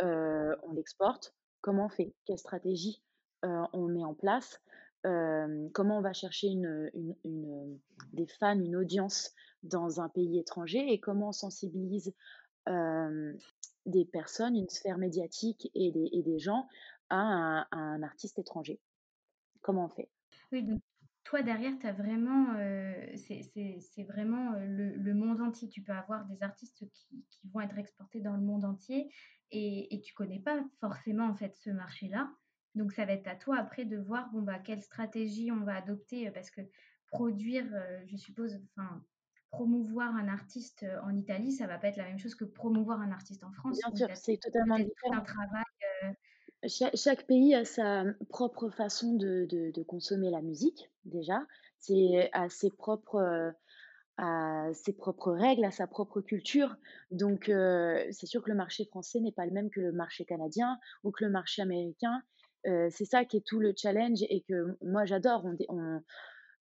on 0.00 0.72
l'exporte, 0.74 1.34
comment 1.60 1.86
on 1.86 1.90
fait? 1.90 2.14
Quelle 2.24 2.38
stratégie, 2.38 3.02
heu, 3.44 3.62
on 3.72 3.88
met 3.88 4.04
en 4.04 4.14
place? 4.14 4.60
Comment 5.04 5.98
on 5.98 6.02
va 6.02 6.12
chercher 6.12 6.48
des 7.24 8.26
fans, 8.38 8.58
une 8.58 8.76
audience 8.76 9.32
dans 9.64 10.00
un 10.00 10.08
pays 10.08 10.38
étranger 10.38 10.92
et 10.92 11.00
comment 11.00 11.28
on 11.30 11.32
sensibilise, 11.32 12.14
des 12.66 14.04
personnes, 14.04 14.54
une 14.54 14.68
sphère 14.68 14.98
médiatique 14.98 15.70
et 15.74 15.90
des 15.92 16.38
gens 16.38 16.68
à 17.10 17.66
un 17.72 18.02
artiste 18.02 18.38
étranger. 18.38 18.80
Comment 19.60 19.86
on 19.86 19.88
fait? 19.88 20.08
Oui, 20.52 20.66
toi 21.24 21.42
derrière, 21.42 21.72
tu 21.80 21.90
vraiment, 21.90 22.54
c'est 23.16 24.04
vraiment, 24.04 24.52
le 24.56 25.14
monde 25.14 25.40
entier. 25.40 25.68
Tu 25.68 25.82
peux 25.82 25.92
avoir 25.92 26.26
des 26.26 26.42
artistes 26.42 26.78
qui 26.92 27.24
qui 27.28 27.48
vont 27.52 27.60
être 27.60 27.78
exportés 27.78 28.20
dans 28.20 28.36
le 28.36 28.42
monde 28.42 28.64
entier 28.64 29.12
et 29.50 29.94
et 29.94 30.00
tu 30.00 30.14
connais 30.14 30.40
pas 30.40 30.62
forcément, 30.80 31.26
en 31.26 31.34
fait, 31.34 31.56
ce 31.56 31.70
marché-là. 31.70 32.30
Donc 32.74 32.92
ça 32.92 33.04
va 33.04 33.12
être 33.12 33.26
à 33.28 33.36
toi 33.36 33.58
après 33.58 33.84
de 33.84 33.98
voir, 33.98 34.30
bon, 34.32 34.42
bah, 34.42 34.58
quelle 34.58 34.82
stratégie 34.82 35.50
on 35.52 35.64
va 35.64 35.76
adopter, 35.76 36.28
heu, 36.28 36.32
parce 36.32 36.50
que 36.50 36.62
produire, 37.06 37.66
heu, 37.74 38.00
je 38.06 38.16
suppose, 38.16 38.60
enfin, 38.76 39.04
promouvoir 39.50 40.14
un 40.16 40.28
artiste, 40.28 40.82
heu, 40.84 40.98
en 41.02 41.14
Italie, 41.16 41.52
ça 41.52 41.66
va 41.66 41.78
pas 41.78 41.88
être 41.88 41.96
la 41.98 42.04
même 42.06 42.18
chose 42.18 42.34
que 42.34 42.44
promouvoir 42.44 43.00
un 43.00 43.12
artiste 43.12 43.44
en 43.44 43.52
France 43.52 43.82
Bien 43.82 43.90
sûr, 43.96 44.08
c'est 44.14 44.36
totalement 44.36 44.78
un 45.10 45.20
différent. 45.20 45.20
travail, 45.22 45.64
heu 46.04 46.14
Cha 46.68 46.90
chaque 46.94 47.26
pays 47.26 47.54
a 47.54 47.64
sa 47.64 48.04
propre 48.28 48.68
façon 48.70 49.14
de 49.14 49.46
de 49.48 49.70
de 49.72 49.82
consommer 49.82 50.30
la 50.30 50.42
musique, 50.42 50.90
déjà. 51.04 51.46
C'est 51.78 52.30
a 52.32 52.48
ses 52.48 52.70
propres, 52.70 53.52
a 54.18 54.68
ses 54.74 54.92
propres 54.94 55.32
règles, 55.32 55.64
a 55.64 55.70
sa 55.72 55.86
propre 55.88 56.20
culture. 56.22 56.76
Donc, 57.10 57.46
c'est 57.48 58.26
sûr 58.26 58.42
que 58.42 58.50
le 58.50 58.56
marché 58.56 58.84
français 58.86 59.20
n'est 59.20 59.32
pas 59.32 59.46
le 59.46 59.52
même 59.52 59.70
que 59.70 59.80
le 59.80 59.92
marché 59.92 60.24
canadien 60.24 60.78
ou 61.04 61.12
que 61.12 61.24
le 61.24 61.30
marché 61.30 61.62
américain. 61.62 62.22
C'est 62.64 63.04
ça 63.04 63.24
qui 63.24 63.38
est 63.38 63.46
tout 63.46 63.60
le 63.60 63.72
challenge 63.76 64.22
et 64.28 64.42
que 64.42 64.76
moi 64.82 65.04
j'adore. 65.04 65.44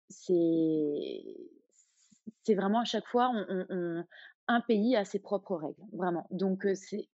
C'est 0.10 1.36
vraiment 2.56 2.80
à 2.82 2.86
chaque 2.86 3.08
fois 3.08 3.32
un 4.48 4.62
pays 4.62 4.96
a 4.96 5.06
ses 5.06 5.20
propres 5.20 5.56
règles, 5.56 5.84
vraiment. 5.94 6.28
Donc, 6.32 6.68
c'est 6.74 7.08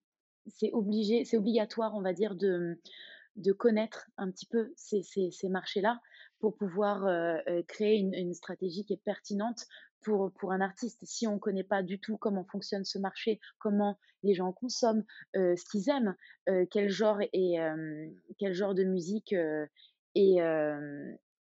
obligé 0.73 1.25
c'est 1.25 1.37
obligatoire, 1.37 1.95
on 1.95 2.03
va 2.03 2.13
dire, 2.13 2.35
de, 2.35 2.79
connaître 3.59 4.11
un 4.17 4.31
petit 4.31 4.47
peu 4.47 4.73
ces 4.77 5.49
marchés-là 5.49 6.01
pour 6.45 6.59
pouvoir, 6.59 7.07
heu 7.07 7.39
heu, 7.49 7.63
créer 7.63 7.97
une 8.01 8.35
stratégie 8.35 8.85
qui 8.85 8.93
est 8.93 9.03
pertinente 9.03 9.65
pour 10.03 10.31
pour 10.35 10.53
un 10.53 10.61
artiste. 10.61 10.99
Si 11.05 11.27
on 11.27 11.37
ne 11.37 11.39
connaît 11.39 11.65
pas 11.65 11.83
du 11.83 11.99
tout 11.99 12.19
comment 12.19 12.45
fonctionne 12.45 12.85
ce 12.85 12.99
marché, 12.99 13.41
comment 13.59 13.97
les 14.23 14.35
gens 14.35 14.53
consomment, 14.53 15.05
heu, 15.37 15.57
ce 15.57 15.65
qu'ils 15.65 15.89
aiment, 15.89 16.15
quel 16.71 16.91
genre 16.91 17.19
et 17.33 17.57
quel 18.39 18.53
genre 18.53 18.75
de 18.75 18.85
musique, 18.85 19.33
est, 20.15 20.37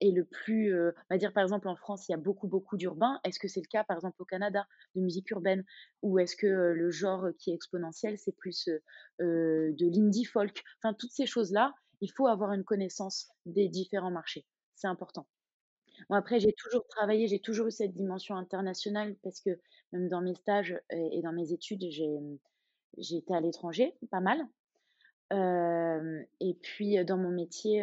est 0.00 0.10
le 0.12 0.24
plus, 0.24 0.74
on 0.74 0.92
va 1.10 1.18
dire, 1.18 1.34
par 1.34 1.42
exemple, 1.42 1.68
en 1.68 1.76
France, 1.76 2.08
il 2.08 2.12
y 2.12 2.14
a 2.14 2.18
beaucoup, 2.18 2.48
beaucoup 2.48 2.78
d'urbain. 2.78 3.20
Est-ce 3.24 3.38
que 3.38 3.48
c'est 3.48 3.60
le 3.60 3.68
cas, 3.70 3.84
par 3.84 3.98
exemple, 3.98 4.16
au 4.22 4.24
Canada, 4.24 4.66
de 4.94 5.02
musique 5.02 5.30
urbaine? 5.30 5.62
Ou 6.02 6.18
est-ce 6.18 6.36
que, 6.36 6.46
le 6.46 6.90
genre 6.90 7.26
qui 7.38 7.50
est 7.50 7.54
exponentiel, 7.54 8.16
c'est 8.18 8.34
plus, 8.36 8.68
de 9.20 9.86
l'indie 9.94 10.24
folk? 10.24 10.62
Enfin, 10.82 10.94
toutes 10.98 11.12
ces 11.12 11.26
choses-là, 11.26 11.74
il 12.00 12.10
faut 12.16 12.26
avoir 12.28 12.52
une 12.54 12.64
connaissance 12.64 13.28
des 13.44 13.68
différents 13.68 14.10
marchés. 14.10 14.46
C'est 14.76 14.86
important. 14.86 15.26
Bon, 16.08 16.16
après, 16.16 16.38
j'ai 16.38 16.52
toujours 16.52 16.86
travaillé, 16.88 17.26
j'ai 17.26 17.40
toujours 17.40 17.66
eu 17.66 17.70
cette 17.72 17.94
dimension 17.94 18.36
internationale 18.36 19.16
parce 19.22 19.40
que 19.40 19.58
même 19.92 20.08
dans 20.08 20.20
mes 20.20 20.34
stages 20.34 20.80
et 20.90 21.18
et 21.18 21.22
dans 21.22 21.32
mes 21.32 21.52
études, 21.52 21.84
j'ai, 21.90 22.20
mmh, 22.20 22.38
j'ai 22.98 23.16
été 23.16 23.34
à 23.34 23.40
l'étranger, 23.40 23.96
pas 24.10 24.20
mal. 24.20 24.46
Et 26.40 26.54
puis, 26.62 27.04
dans 27.04 27.16
mon 27.16 27.30
métier, 27.30 27.82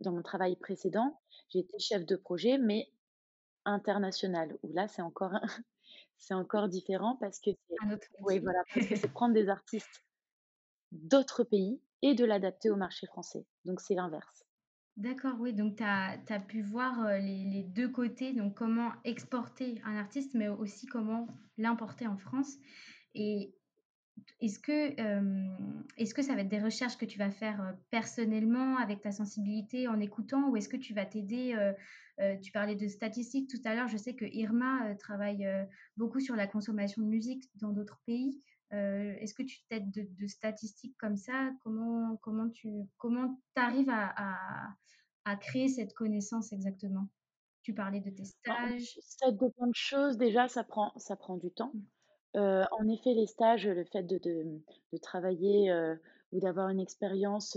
dans 0.00 0.12
mon 0.12 0.22
travail 0.22 0.56
précédent, 0.56 1.18
j'ai 1.48 1.60
été 1.60 1.78
chef 1.78 2.06
de 2.06 2.16
projet, 2.16 2.58
mais 2.58 2.88
international, 3.64 4.56
où 4.62 4.72
là, 4.72 4.88
c'est 4.88 5.02
encore 5.02 5.32
c'est 6.18 6.34
encore 6.34 6.68
différent 6.68 7.16
parce 7.20 7.40
que 7.40 7.50
c'est 7.50 7.76
oui, 8.20 8.38
voilà, 8.38 8.62
parce 8.74 8.86
que 8.86 8.96
c'est 8.96 9.08
prendre 9.12 9.34
des 9.34 9.48
artistes 9.48 10.04
d'autres 10.92 11.44
pays 11.44 11.80
et 12.02 12.14
de 12.14 12.24
l'adapter 12.24 12.70
au 12.70 12.76
marché 12.76 13.06
français. 13.06 13.44
Donc 13.64 13.80
c'est 13.80 13.94
l'inverse. 13.94 14.45
D'accord, 14.96 15.36
oui, 15.40 15.52
donc 15.52 15.76
tu 15.76 15.82
as 15.84 16.40
pu 16.48 16.62
voir, 16.62 17.00
heu, 17.06 17.18
les 17.18 17.44
les 17.44 17.62
2 17.64 17.88
côtés, 17.88 18.32
donc 18.32 18.54
comment 18.56 18.92
exporter 19.04 19.78
un 19.84 19.94
artiste, 19.96 20.32
mais 20.34 20.48
aussi 20.48 20.86
comment 20.86 21.26
l'importer 21.58 22.06
en 22.06 22.16
France 22.16 22.56
et 23.14 23.54
est-ce 24.40 24.58
que, 24.60 24.98
hem, 25.00 25.84
est-ce 25.98 26.14
que 26.14 26.22
ça 26.22 26.34
va 26.34 26.42
être 26.42 26.48
des 26.48 26.60
recherches 26.60 26.98
que 26.98 27.06
tu 27.06 27.18
vas 27.18 27.30
faire, 27.30 27.62
heu, 27.62 27.76
personnellement 27.90 28.78
avec 28.78 29.02
ta 29.02 29.12
sensibilité 29.12 29.88
en 29.88 30.00
écoutant 30.00 30.50
ou 30.50 30.56
est-ce 30.56 30.68
que 30.70 30.76
tu 30.78 30.94
vas 30.94 31.06
t'aider, 31.06 31.54
tu 32.42 32.52
parlais 32.52 32.76
de 32.76 32.88
statistiques 32.88 33.50
tout 33.50 33.60
à 33.64 33.74
l'heure, 33.74 33.88
je 33.88 33.96
sais 33.98 34.16
que 34.16 34.24
Irma, 34.26 34.94
travaille, 34.96 35.46
beaucoup 35.96 36.20
sur 36.20 36.36
la 36.36 36.46
consommation 36.46 37.02
de 37.02 37.08
musique 37.08 37.44
dans 37.56 37.72
d'autres 37.72 38.02
pays. 38.06 38.42
Heu, 38.72 39.16
est-ce 39.20 39.34
que 39.34 39.42
tu 39.42 39.58
t'aides 39.68 39.90
de 39.90 40.02
de 40.10 40.26
statistiques 40.26 40.96
comme 40.98 41.16
ça? 41.16 41.52
Comment 41.64 42.16
comment 42.18 42.48
tu 42.50 42.70
comment 42.98 43.40
arrives 43.56 43.90
à 43.90 44.12
à 44.16 44.74
à 45.24 45.36
créer 45.36 45.68
cette 45.68 45.94
connaissance 45.94 46.52
exactement? 46.52 47.08
Tu 47.62 47.74
parlais 47.74 48.00
de 48.00 48.10
tes 48.10 48.24
stages. 48.24 48.98
ça 49.00 49.30
dépend 49.32 49.66
de 49.66 49.74
choses. 49.74 50.16
Déjà, 50.18 50.48
ça 50.48 50.64
prend 50.64 50.92
ça 50.98 51.16
prend 51.16 51.36
du 51.36 51.50
temps. 51.50 51.72
Mmh. 51.74 51.80
Heu, 52.36 52.64
en 52.72 52.88
effet, 52.88 53.14
les 53.14 53.26
stages, 53.26 53.66
le 53.66 53.84
fait 53.84 54.02
de 54.02 54.18
de, 54.18 54.60
de 54.92 54.98
travailler, 54.98 55.70
heu, 55.70 56.00
ou 56.32 56.40
d'avoir 56.40 56.68
une 56.68 56.80
expérience, 56.80 57.56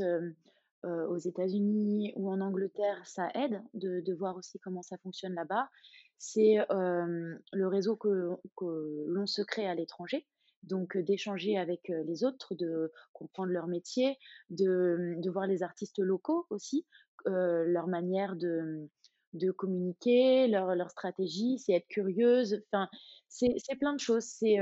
aux 0.84 1.17
États-Unis 1.17 2.13
ou 2.15 2.30
en 2.32 2.39
Angleterre, 2.39 3.06
ça 3.06 3.30
aide 3.36 3.62
de 3.74 4.00
de 4.00 4.13
voir 4.13 4.38
aussi 4.38 4.60
comment 4.60 4.82
ça 4.82 4.98
fonctionne 4.98 5.34
là-bas. 5.34 5.69
C'est, 6.17 6.58
le 6.69 7.67
réseau 7.67 7.95
que 7.98 8.32
que 8.56 9.06
l'on 9.08 9.26
se 9.26 9.41
crée 9.41 9.67
à 9.67 9.76
l'étranger, 9.76 10.26
donc 10.63 10.98
d'échanger 10.98 11.58
avec, 11.58 11.89
heu, 11.89 12.04
les 12.08 12.24
autres, 12.24 12.56
de 12.56 12.91
comprendre 13.13 13.52
leur 13.52 13.67
métier, 13.67 14.17
de, 14.50 14.98
mmh, 15.00 15.22
de 15.22 15.30
voir 15.30 15.48
les 15.48 15.63
artistes 15.63 16.00
locaux 16.00 16.45
aussi, 16.50 16.86
leur 17.26 17.88
manière 17.88 18.36
de, 18.36 18.62
mmh, 18.62 18.89
de 19.34 19.52
communiquer, 19.52 20.48
leur 20.48 20.76
leur 20.76 20.89
stratégie, 20.89 21.60
c'est 21.60 21.74
être 21.74 21.88
curieuse, 21.88 22.63
enfin, 22.72 22.89
c'est 23.28 23.76
plein 23.80 23.93
de 23.93 24.00
choses. 24.00 24.26
C'est, 24.26 24.58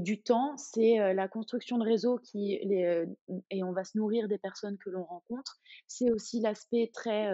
du 0.00 0.22
temps, 0.22 0.56
c'est, 0.56 1.14
la 1.14 1.26
construction 1.28 1.78
de 1.78 1.84
réseaux 1.84 2.18
qui 2.18 2.60
les, 2.64 3.04
et 3.50 3.64
on 3.64 3.72
va 3.72 3.82
se 3.84 3.98
nourrir 3.98 4.28
des 4.28 4.38
personnes 4.38 4.78
que 4.78 4.88
l'on 4.90 5.04
rencontre. 5.04 5.56
C'est 5.88 6.12
aussi 6.12 6.40
l'aspect 6.40 6.90
très, 6.94 7.28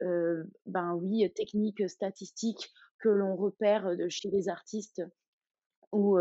ben, 0.00 0.94
oui, 0.94 1.30
technique, 1.34 1.88
statistique 1.88 2.70
que 3.00 3.08
l'on 3.08 3.34
repère, 3.34 3.96
chez 4.08 4.30
les 4.30 4.48
artistes 4.48 5.02
ou, 5.92 6.18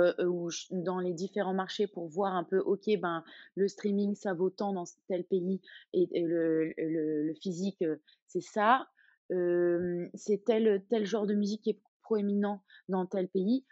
dans 0.72 1.00
les 1.00 1.14
différents 1.14 1.54
marchés 1.54 1.88
pour 1.88 2.08
voir 2.08 2.36
un 2.36 2.44
peu, 2.44 2.60
OK, 2.60 2.90
ben, 3.00 3.24
le 3.56 3.68
streaming, 3.68 4.16
ça 4.16 4.34
vaut 4.34 4.50
tant 4.50 4.74
dans 4.74 4.84
tel 5.08 5.24
pays 5.24 5.62
et 5.94 6.08
le 6.14 6.74
le 6.78 7.34
physique, 7.36 7.84
c'est 8.28 8.42
ça. 8.42 8.88
C'est 9.30 10.44
tel, 10.46 10.84
tel 10.90 11.06
genre 11.06 11.26
de 11.26 11.34
musique 11.34 11.62
qui 11.62 11.70
est 11.72 11.82
proéminent 12.04 12.62
dans 12.90 13.06
tel 13.06 13.30
pays. 13.30 13.66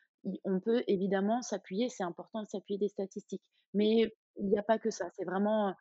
On 0.45 0.59
peut 0.59 0.83
évidemment 0.87 1.41
s'appuyer, 1.41 1.89
c'est 1.89 2.03
important 2.03 2.43
de 2.43 2.47
s'appuyer 2.47 2.79
des 2.79 2.87
statistiques. 2.89 3.43
Mais 3.73 4.15
il 4.37 4.47
n'y 4.47 4.57
a 4.57 4.63
pas 4.63 4.79
que 4.79 4.89
ça, 4.89 5.09
c'est 5.15 5.25
vraiment, 5.25 5.75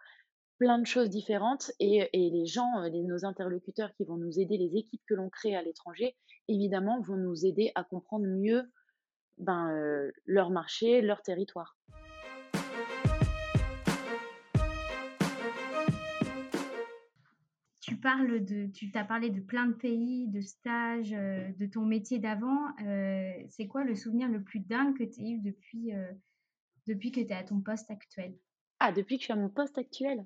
plein 0.58 0.78
de 0.78 0.86
choses 0.86 1.08
différentes 1.08 1.70
et 1.78 2.08
et 2.12 2.30
les 2.30 2.46
gens, 2.46 2.82
les 2.82 3.04
nos 3.04 3.24
interlocuteurs 3.24 3.94
qui 3.94 4.04
vont 4.04 4.16
nous 4.16 4.38
aider, 4.38 4.58
les 4.58 4.76
équipes 4.76 5.02
que 5.08 5.14
l'on 5.14 5.30
crée 5.30 5.56
à 5.56 5.62
l'étranger, 5.62 6.16
évidemment, 6.48 7.00
vont 7.00 7.16
nous 7.16 7.46
aider 7.46 7.72
à 7.74 7.84
comprendre 7.84 8.26
mieux 8.26 8.64
ben, 9.38 9.70
heu, 9.70 10.12
leur 10.26 10.50
marché, 10.50 11.00
leur 11.00 11.22
territoire. 11.22 11.76
Tu 17.80 17.96
parles 17.96 18.44
de 18.44 18.66
tu 18.66 18.90
tu 18.90 19.04
parlé 19.04 19.30
de 19.30 19.40
plein 19.40 19.66
de 19.66 19.72
pays, 19.72 20.28
de 20.28 20.40
stages, 20.40 21.12
heu, 21.12 21.52
de 21.58 21.66
ton 21.66 21.84
métier 21.84 22.18
d'avant. 22.18 22.68
Heu, 22.82 23.32
c'est 23.48 23.66
quoi 23.66 23.84
le 23.84 23.94
souvenir 23.94 24.28
le 24.28 24.42
plus 24.42 24.60
dingue 24.60 24.96
que 24.96 25.04
tu 25.04 25.22
aies 25.22 25.30
eu 25.30 25.40
depuis, 25.40 25.92
depuis 26.86 27.12
que 27.12 27.20
tu 27.20 27.28
es 27.28 27.32
à 27.34 27.42
ton 27.42 27.60
poste 27.60 27.90
actuel? 27.90 28.34
Ah, 28.80 28.92
depuis 28.92 29.16
que 29.16 29.22
je 29.22 29.24
suis 29.24 29.32
à 29.32 29.36
mon 29.36 29.48
poste 29.48 29.78
actuel? 29.78 30.24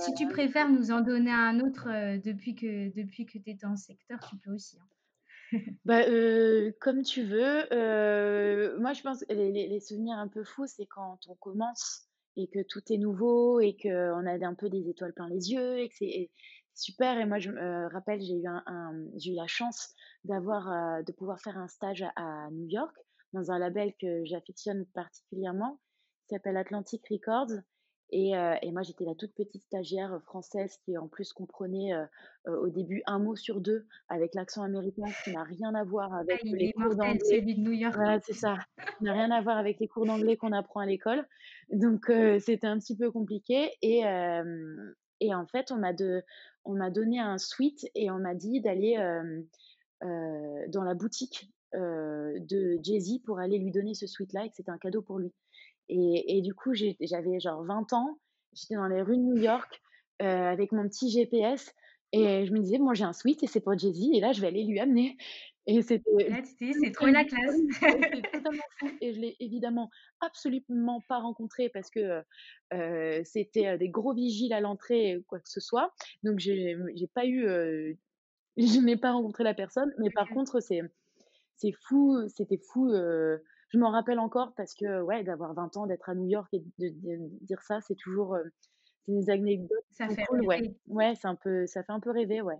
Si 0.00 0.14
tu 0.14 0.26
préfères 0.28 0.70
nous 0.70 0.90
en 0.90 1.02
donner 1.02 1.30
un 1.32 1.60
autre, 1.60 1.88
depuis 2.24 2.54
que 2.54 2.94
depuis 2.94 3.26
que 3.26 3.38
tu 3.38 3.50
es 3.50 3.54
dans 3.54 3.70
le 3.70 3.76
secteur, 3.76 4.18
tu 4.28 4.36
peux 4.36 4.52
aussi, 4.52 4.78
hein. 4.80 4.86
bah, 5.84 6.02
comme 6.80 7.02
tu 7.02 7.22
veux, 7.22 7.68
moi 8.78 8.92
je 8.92 9.02
pense 9.02 9.24
les 9.28 9.52
les 9.52 9.80
souvenirs 9.80 10.18
un 10.18 10.28
peu 10.28 10.44
fous, 10.44 10.66
c'est 10.66 10.86
quand 10.86 11.18
on 11.28 11.34
commence 11.36 12.08
et 12.36 12.48
que 12.48 12.62
tout 12.68 12.82
est 12.90 12.98
nouveau 12.98 13.60
et 13.60 13.76
qu'on 13.80 14.26
a 14.26 14.46
un 14.46 14.54
peu 14.54 14.68
des 14.68 14.88
étoiles 14.88 15.14
plein 15.14 15.28
les 15.28 15.52
yeux 15.52 15.78
et 15.78 15.88
que 15.88 15.94
c'est 15.96 16.30
super. 16.74 17.18
Et 17.18 17.26
moi 17.26 17.38
je 17.38 17.50
me 17.50 17.92
rappelle, 17.92 18.20
j'ai 18.20 19.32
eu 19.32 19.34
la 19.34 19.46
chance 19.46 19.94
d'avoir, 20.24 21.02
de 21.04 21.12
pouvoir 21.12 21.40
faire 21.40 21.56
un 21.56 21.68
stage 21.68 22.04
à 22.16 22.48
New 22.50 22.68
York 22.68 22.94
dans 23.32 23.50
un 23.50 23.58
label 23.58 23.94
que 24.00 24.24
j'affectionne 24.24 24.86
particulièrement, 24.94 25.80
qui 26.28 26.34
s'appelle 26.34 26.56
Atlantic 26.56 27.02
Records 27.10 27.60
et 28.10 28.32
moi 28.72 28.82
j'étais 28.82 29.04
la 29.04 29.14
toute 29.14 29.34
petite 29.34 29.62
stagiaire, 29.62 30.20
française 30.24 30.78
qui 30.84 30.96
en 30.96 31.08
plus 31.08 31.32
comprenait, 31.32 31.92
au 32.46 32.68
début 32.68 33.02
un 33.06 33.18
mot 33.18 33.36
sur 33.36 33.60
2 33.60 33.86
avec 34.08 34.34
l'accent 34.34 34.62
américain 34.62 35.06
qui 35.24 35.32
n'a 35.32 35.42
rien 35.42 35.74
à 35.74 35.84
voir 35.84 36.12
Ah, 36.12 36.18
avec 36.20 36.42
les 36.44 36.72
cours 36.72 36.94
d'anglais. 36.94 37.18
celui 37.24 37.54
de 37.56 37.60
New 37.60 37.72
York 37.72 37.96
en 37.96 38.06
Ouais, 38.06 38.20
c'est 38.24 38.32
ça, 38.32 38.58
n'a 39.00 39.12
rien 39.12 39.30
à 39.30 39.40
voir 39.40 39.56
avec 39.58 39.80
les 39.80 39.88
cours 39.88 40.06
d'anglais 40.06 40.36
qu'on 40.36 40.52
apprend 40.52 40.80
à 40.80 40.86
l'école. 40.86 41.26
Donc 41.72 42.06
c'était 42.40 42.66
un 42.66 42.78
petit 42.78 42.96
peu 42.96 43.10
compliqué 43.10 43.70
et 43.82 44.04
en 45.34 45.46
fait, 45.46 45.72
on 45.72 45.76
m'a 45.76 45.92
de 45.92 46.22
on 46.64 46.74
m'a 46.74 46.90
donné 46.90 47.20
un 47.20 47.38
suite 47.38 47.88
et 47.94 48.10
on 48.10 48.18
m'a 48.18 48.34
dit 48.34 48.60
d'aller, 48.60 48.96
dans 50.02 50.84
la 50.84 50.94
boutique, 50.94 51.50
de 51.72 52.78
Jay-Z 52.82 53.22
pour 53.24 53.38
aller 53.38 53.58
lui 53.58 53.70
donner 53.70 53.94
ce 53.94 54.06
suite 54.06 54.32
là 54.32 54.44
et 54.44 54.48
que 54.50 54.56
c'était 54.56 54.70
un 54.70 54.78
cadeau 54.78 55.02
pour 55.02 55.18
lui. 55.18 55.32
Et 55.88 56.38
et 56.38 56.42
du 56.42 56.54
coup, 56.54 56.72
j'avais 56.74 57.40
genre 57.40 57.64
20 57.64 57.92
ans, 57.92 58.18
j'étais 58.52 58.74
dans 58.74 58.88
les 58.88 59.02
rues 59.02 59.16
de 59.16 59.22
New 59.22 59.36
York, 59.36 59.80
heu, 60.22 60.26
avec 60.26 60.72
mon 60.72 60.88
petit 60.88 61.10
GPS 61.10 61.72
et 62.12 62.46
je 62.46 62.52
me 62.52 62.60
disais: 62.60 62.78
«Moi, 62.78 62.94
j'ai 62.94 63.04
un 63.04 63.12
sweat 63.12 63.42
et 63.42 63.46
c'est 63.46 63.60
pour 63.60 63.76
Jay-Z 63.78 64.10
et 64.14 64.20
là, 64.20 64.32
je 64.32 64.40
vais 64.40 64.46
aller 64.48 64.64
lui 64.64 64.78
amener» 64.80 65.16
et 65.66 65.82
c'était 65.82 66.28
Là, 66.28 66.38
«C'est 66.44 66.92
trop 66.92 67.06
la 67.06 67.24
classe». 67.24 67.56
totalement 68.32 68.62
fou 68.78 68.88
et 69.00 69.12
je 69.12 69.20
l'ai 69.20 69.36
évidemment 69.40 69.90
absolument 70.20 71.00
pas 71.08 71.18
rencontré 71.18 71.68
parce 71.68 71.90
que, 71.90 72.00
heu 72.00 72.22
heu, 72.74 73.22
c'était, 73.24 73.76
des 73.78 73.88
gros 73.88 74.14
vigiles 74.14 74.52
à 74.52 74.60
l'entrée 74.60 75.16
ou 75.18 75.22
quoi 75.28 75.40
que 75.40 75.48
ce 75.48 75.60
soit. 75.60 75.92
Donc 76.22 76.38
j'ai 76.38 76.76
pas 77.14 77.26
eu, 77.26 77.46
je 78.56 78.80
n'ai 78.80 78.96
pas 78.96 79.12
rencontré 79.12 79.44
la 79.44 79.54
personne, 79.54 79.92
mais 79.98 80.10
par 80.10 80.28
contre, 80.30 80.60
c'est 80.60 80.82
fou, 81.88 82.16
c'était 82.28 82.58
fou, 82.58 82.90
je 83.76 83.80
m'en 83.80 83.90
rappelle 83.90 84.18
encore 84.18 84.54
parce 84.56 84.74
que, 84.74 85.02
ouais, 85.02 85.22
d'avoir 85.22 85.52
20 85.52 85.76
ans, 85.76 85.86
d'être 85.86 86.08
à 86.08 86.14
New 86.14 86.26
York 86.26 86.48
et 86.52 86.60
de 86.78 86.88
de 86.88 87.44
dire 87.44 87.62
ça, 87.62 87.80
c'est 87.82 87.94
toujours, 87.94 88.36
c'est 89.04 89.12
des 89.12 89.28
anecdotes 89.30 89.84
Ça 89.92 90.08
fait 90.08 90.24
cool, 90.24 90.40
ouais. 90.46 90.56
rêver. 90.56 90.76
Ouais, 90.86 91.14
c'est 91.14 91.28
un 91.28 91.34
peu 91.34 91.66
ça 91.66 91.82
fait 91.84 91.92
un 91.92 92.00
peu 92.00 92.10
rêver, 92.10 92.40
ouais. 92.40 92.56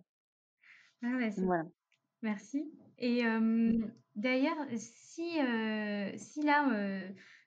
Ah 1.02 1.16
ouais, 1.16 1.30
Voilà. 1.36 1.64
Merci 2.22 2.70
et 2.98 3.22
d'ailleurs, 4.14 4.56
si, 4.76 5.38
si 6.18 6.42
là, 6.42 7.00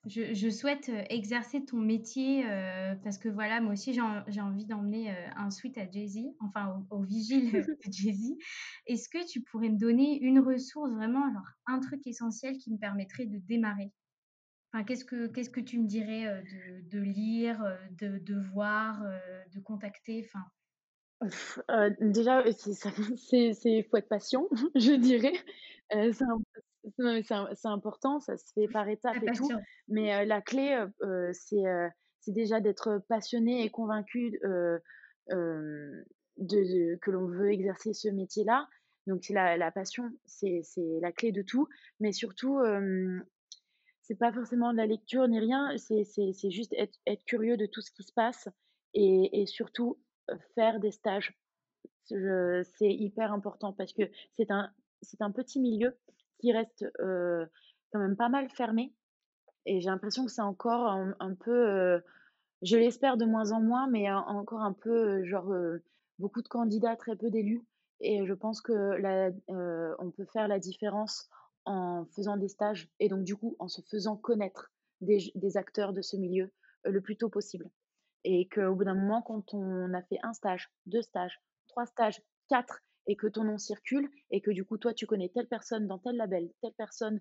je 0.05 0.33
je 0.33 0.49
souhaite, 0.49 0.89
heu, 0.89 1.03
exercer 1.09 1.65
ton 1.65 1.77
métier, 1.77 2.45
heu, 2.45 2.97
parce 3.03 3.17
que 3.17 3.29
voilà, 3.29 3.61
moi 3.61 3.73
aussi 3.73 3.93
j'ai 3.93 4.01
en 4.01 4.23
j'ai 4.27 4.41
envie 4.41 4.65
d'emmener, 4.65 5.11
heu, 5.11 5.15
un 5.35 5.51
sweat 5.51 5.77
à 5.77 5.89
Jay-Z, 5.89 6.19
enfin 6.39 6.85
au 6.91 6.97
au 6.97 7.03
vigile, 7.03 7.51
de 7.85 7.91
Jay-Z. 7.91 8.35
Est-ce 8.87 9.09
que 9.09 9.25
tu 9.29 9.41
pourrais 9.43 9.69
me 9.69 9.77
donner 9.77 10.19
une 10.21 10.39
ressource, 10.39 10.91
vraiment 10.93 11.31
genre 11.33 11.47
un 11.67 11.79
truc 11.79 12.05
essentiel 12.07 12.57
qui 12.57 12.71
me 12.71 12.77
permettrait 12.77 13.25
de 13.25 13.37
démarrer? 13.39 13.91
Enfin, 14.73 14.83
qu'est-ce 14.85 15.05
que 15.05 15.27
qu'est-ce 15.27 15.51
que 15.51 15.61
tu 15.61 15.79
me 15.79 15.87
dirais, 15.87 16.43
de 16.43 16.89
de 16.89 16.99
lire, 17.01 17.63
de 17.91 18.19
de 18.19 18.35
voir, 18.39 19.03
de 19.53 19.59
contacter, 19.61 20.25
enfin 20.27 20.45
déjà, 21.99 22.43
c'est 23.17 23.53
c'est 23.53 23.83
faut 23.83 23.97
être 23.97 24.09
patient, 24.09 24.47
je 24.75 24.93
dirais. 24.93 25.33
C'est 25.91 26.25
non, 26.97 27.13
mais 27.13 27.23
c'est 27.23 27.33
im 27.33 27.47
c'est 27.53 27.67
important, 27.67 28.19
ça 28.19 28.37
se 28.37 28.51
fait 28.53 28.67
par 28.67 28.87
étapes 28.87 29.21
et 29.23 29.31
tout. 29.31 29.49
Mais, 29.87 30.23
heu, 30.23 30.25
la 30.25 30.41
clé, 30.41 30.85
c'est, 31.33 31.63
déjà 32.27 32.59
d'être 32.59 33.03
passionné 33.07 33.63
et 33.63 33.69
convaincu, 33.69 34.31
de 34.31 36.05
de 36.37 36.95
que 37.01 37.11
l'on 37.11 37.27
veut 37.27 37.51
exercer 37.51 37.93
ce 37.93 38.07
métier-là. 38.09 38.67
Donc 39.07 39.27
la 39.29 39.57
la 39.57 39.71
passion, 39.71 40.09
c'est 40.25 40.61
la 41.01 41.11
clé 41.11 41.31
de 41.31 41.41
tout. 41.41 41.67
Mais 41.99 42.11
surtout, 42.11 42.59
c'est 44.01 44.15
pas 44.15 44.31
forcément 44.33 44.71
de 44.71 44.77
la 44.77 44.85
lecture 44.85 45.27
ni 45.27 45.39
rien, 45.39 45.75
c'est 45.77 46.51
juste 46.51 46.73
être 46.73 46.97
être 47.05 47.23
curieux 47.25 47.57
de 47.57 47.65
tout 47.65 47.81
ce 47.81 47.91
qui 47.91 48.03
se 48.03 48.13
passe 48.13 48.47
et 48.93 49.41
et 49.41 49.45
surtout, 49.45 49.99
faire 50.55 50.79
des 50.79 50.91
stages. 50.91 51.37
C'est 52.05 52.65
hyper 52.93 53.31
important 53.33 53.73
parce 53.73 53.93
que 53.93 54.03
c'est 54.37 54.51
un 54.51 54.71
c'est 55.01 55.21
un 55.21 55.31
petit 55.31 55.59
milieu 55.59 55.97
qui 56.39 56.51
reste, 56.53 56.85
heu, 57.01 57.47
quand 57.91 57.99
même 57.99 58.15
pas 58.17 58.29
mal 58.29 58.49
fermé 58.49 58.93
et 59.65 59.81
j'ai 59.81 59.89
l'impression 59.89 60.25
que 60.25 60.31
c'est 60.31 60.41
encore 60.41 60.87
un 61.19 61.35
peu, 61.35 62.01
Je 62.61 62.77
l'espère 62.77 63.17
de 63.17 63.25
moins 63.25 63.51
en 63.51 63.61
moins, 63.61 63.87
mais 63.89 64.11
encore 64.11 64.61
un 64.61 64.73
peu, 64.73 65.23
genre, 65.25 65.53
beaucoup 66.19 66.41
de 66.41 66.47
candidats, 66.47 66.95
très 66.95 67.15
peu 67.15 67.29
d'élus 67.29 67.65
et 68.01 68.25
je 68.25 68.33
pense 68.33 68.61
que 68.61 68.73
la 68.73 69.31
on 69.99 70.11
peut 70.11 70.25
faire 70.33 70.47
la 70.47 70.59
différence 70.59 71.29
en 71.65 72.05
faisant 72.15 72.37
des 72.37 72.47
stages 72.49 72.89
et 72.99 73.09
donc 73.09 73.23
du 73.23 73.35
coup, 73.35 73.55
en 73.59 73.67
se 73.67 73.81
faisant 73.91 74.17
connaître 74.17 74.71
des 75.01 75.31
des 75.35 75.57
acteurs 75.57 75.93
de 75.93 76.01
ce 76.01 76.17
milieu, 76.17 76.51
le 76.85 77.01
plus 77.01 77.17
tôt 77.17 77.29
possible 77.29 77.69
et 78.25 78.47
qu'au 78.49 78.75
bout 78.75 78.85
d'un 78.85 78.95
moment, 78.95 79.21
quand 79.21 79.53
on 79.53 79.93
a 79.93 80.01
fait 80.03 80.19
un 80.23 80.33
stage, 80.33 80.71
deux 80.85 81.01
stages, 81.01 81.41
trois 81.67 81.85
stages, 81.85 82.21
quatre 82.49 82.81
et 83.09 83.15
que 83.15 83.27
ton 83.27 83.43
nom 83.43 83.57
circule 83.57 84.07
et 84.29 84.39
que 84.39 84.51
du 84.51 84.63
coup, 84.63 84.77
toi, 84.77 84.93
tu 84.93 85.05
connais 85.07 85.29
telle 85.29 85.47
personne 85.47 85.87
dans 85.87 85.97
tel 85.97 86.15
label, 86.15 86.49
telle 86.61 86.75
personne, 86.77 87.19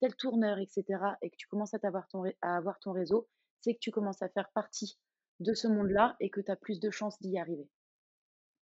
tel 0.00 0.16
tourneur 0.16 0.58
et 0.58 0.66
cetera 0.66 1.16
et 1.22 1.30
que 1.30 1.36
tu 1.36 1.46
commences 1.46 1.74
à 1.74 1.78
avoir 1.82 2.08
ton 2.08 2.24
à 2.40 2.56
avoir 2.56 2.80
ton 2.80 2.92
réseau, 2.92 3.28
c'est 3.60 3.74
que 3.74 3.78
tu 3.80 3.90
commences 3.90 4.22
à 4.22 4.30
faire 4.30 4.50
partie 4.54 4.98
de 5.40 5.52
ce 5.52 5.68
monde-là 5.68 6.16
et 6.20 6.30
que 6.30 6.40
tu 6.40 6.50
as 6.50 6.56
plus 6.56 6.80
de 6.80 6.90
chances 6.90 7.20
d'y 7.20 7.38
arriver. 7.38 7.68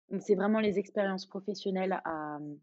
Donc 0.09 0.21
c'est 0.21 0.35
vraiment 0.35 0.61
les 0.61 0.79
expériences 0.79 1.25
professionnelles 1.25 1.99
à, 2.05 2.39
mmh, 2.39 2.59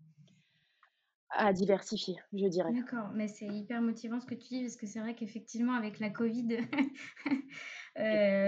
à 1.30 1.52
diversifier, 1.52 2.16
je 2.32 2.46
dirais. 2.48 2.76
D'accord, 2.76 3.10
mais 3.14 3.26
c'est 3.26 3.46
hyper 3.46 3.80
motivant 3.82 4.20
ce 4.20 4.26
que 4.26 4.34
tu 4.34 4.48
dis 4.48 4.60
parce 4.62 4.76
que 4.76 4.86
c'est 4.86 5.00
vrai 5.00 5.14
qu'effectivement 5.14 5.72
avec 5.72 5.98
la 5.98 6.10
covid, 6.10 6.58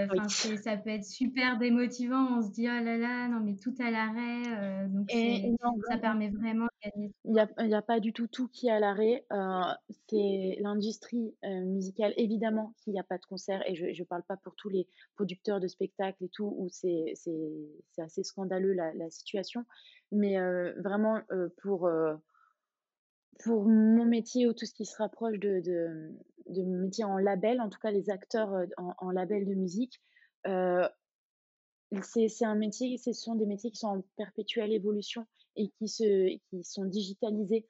Oui. 0.09 0.23
c'est 0.29 0.57
ça 0.57 0.77
peut 0.77 0.89
être 0.91 1.03
super 1.03 1.57
démotivant. 1.57 2.37
On 2.37 2.41
se 2.41 2.51
dit: 2.51 2.67
«Oh 2.69 2.83
là 2.83 2.97
là, 2.97 3.27
non 3.27 3.39
mais 3.41 3.57
tout 3.57 3.73
à 3.79 3.91
l'arrêt», 3.91 4.85
heu, 4.85 4.89
donc 4.89 5.09
Et 5.09 5.53
non, 5.63 5.81
ça 5.81 5.97
permet 5.97 6.29
vraiment 6.29 6.65
de 6.65 6.89
gagner 6.91 7.09
Il 7.25 7.35
y 7.35 7.39
temps. 7.39 7.47
a 7.75 7.81
pas 7.81 7.99
du 8.01 8.11
tout 8.11 8.27
tout 8.27 8.49
qui 8.49 8.67
est 8.67 8.71
à 8.71 8.79
l'arrêt, 8.81 9.25
heu, 9.31 9.61
c'est 10.09 10.57
l'industrie, 10.59 11.37
musicale 11.43 12.13
évidemment 12.17 12.73
qu'il 12.83 12.93
y 12.95 12.99
a 12.99 13.03
pas 13.03 13.17
de 13.17 13.25
concert 13.25 13.63
et 13.69 13.75
je 13.75 13.93
je 13.93 14.03
parle 14.03 14.23
pas 14.27 14.35
pour 14.37 14.55
tous 14.57 14.67
les 14.69 14.87
producteurs 15.15 15.61
de 15.61 15.67
spectacles 15.67 16.25
et 16.25 16.29
tout 16.29 16.53
où 16.57 16.67
c'est 16.69 17.13
assez 17.97 18.23
scandaleux 18.23 18.73
la 18.73 18.93
la 18.93 19.09
situation. 19.09 19.63
Mais, 20.11 20.37
vraiment, 20.83 21.21
pour, 21.61 21.89
pour 23.39 23.65
mon 23.65 24.05
métier 24.05 24.47
ou 24.47 24.53
tout 24.53 24.65
ce 24.65 24.73
qui 24.73 24.85
se 24.85 24.97
rapproche 24.97 25.39
de 25.39 25.61
de, 25.61 26.61
mon 26.61 26.83
métier 26.83 27.03
en 27.03 27.17
label, 27.17 27.61
en 27.61 27.69
tout 27.69 27.79
cas 27.79 27.91
les 27.91 28.09
acteurs, 28.09 28.53
heu, 28.53 28.67
en 28.77 29.11
label 29.11 29.45
de 29.45 29.53
musique, 29.53 30.01
heu 30.47 30.83
c'est 32.01 32.45
un 32.45 32.55
métier 32.55 32.97
ce 32.97 33.13
sont 33.13 33.35
des 33.35 33.45
métiers 33.45 33.69
qui 33.71 33.77
sont 33.77 33.87
en 33.87 34.01
perpétuelle 34.17 34.71
évolution 34.71 35.25
et 35.55 35.69
qui 35.77 35.87
se 35.87 36.37
qui 36.49 36.63
sont 36.63 36.85
digitalisés, 36.85 37.67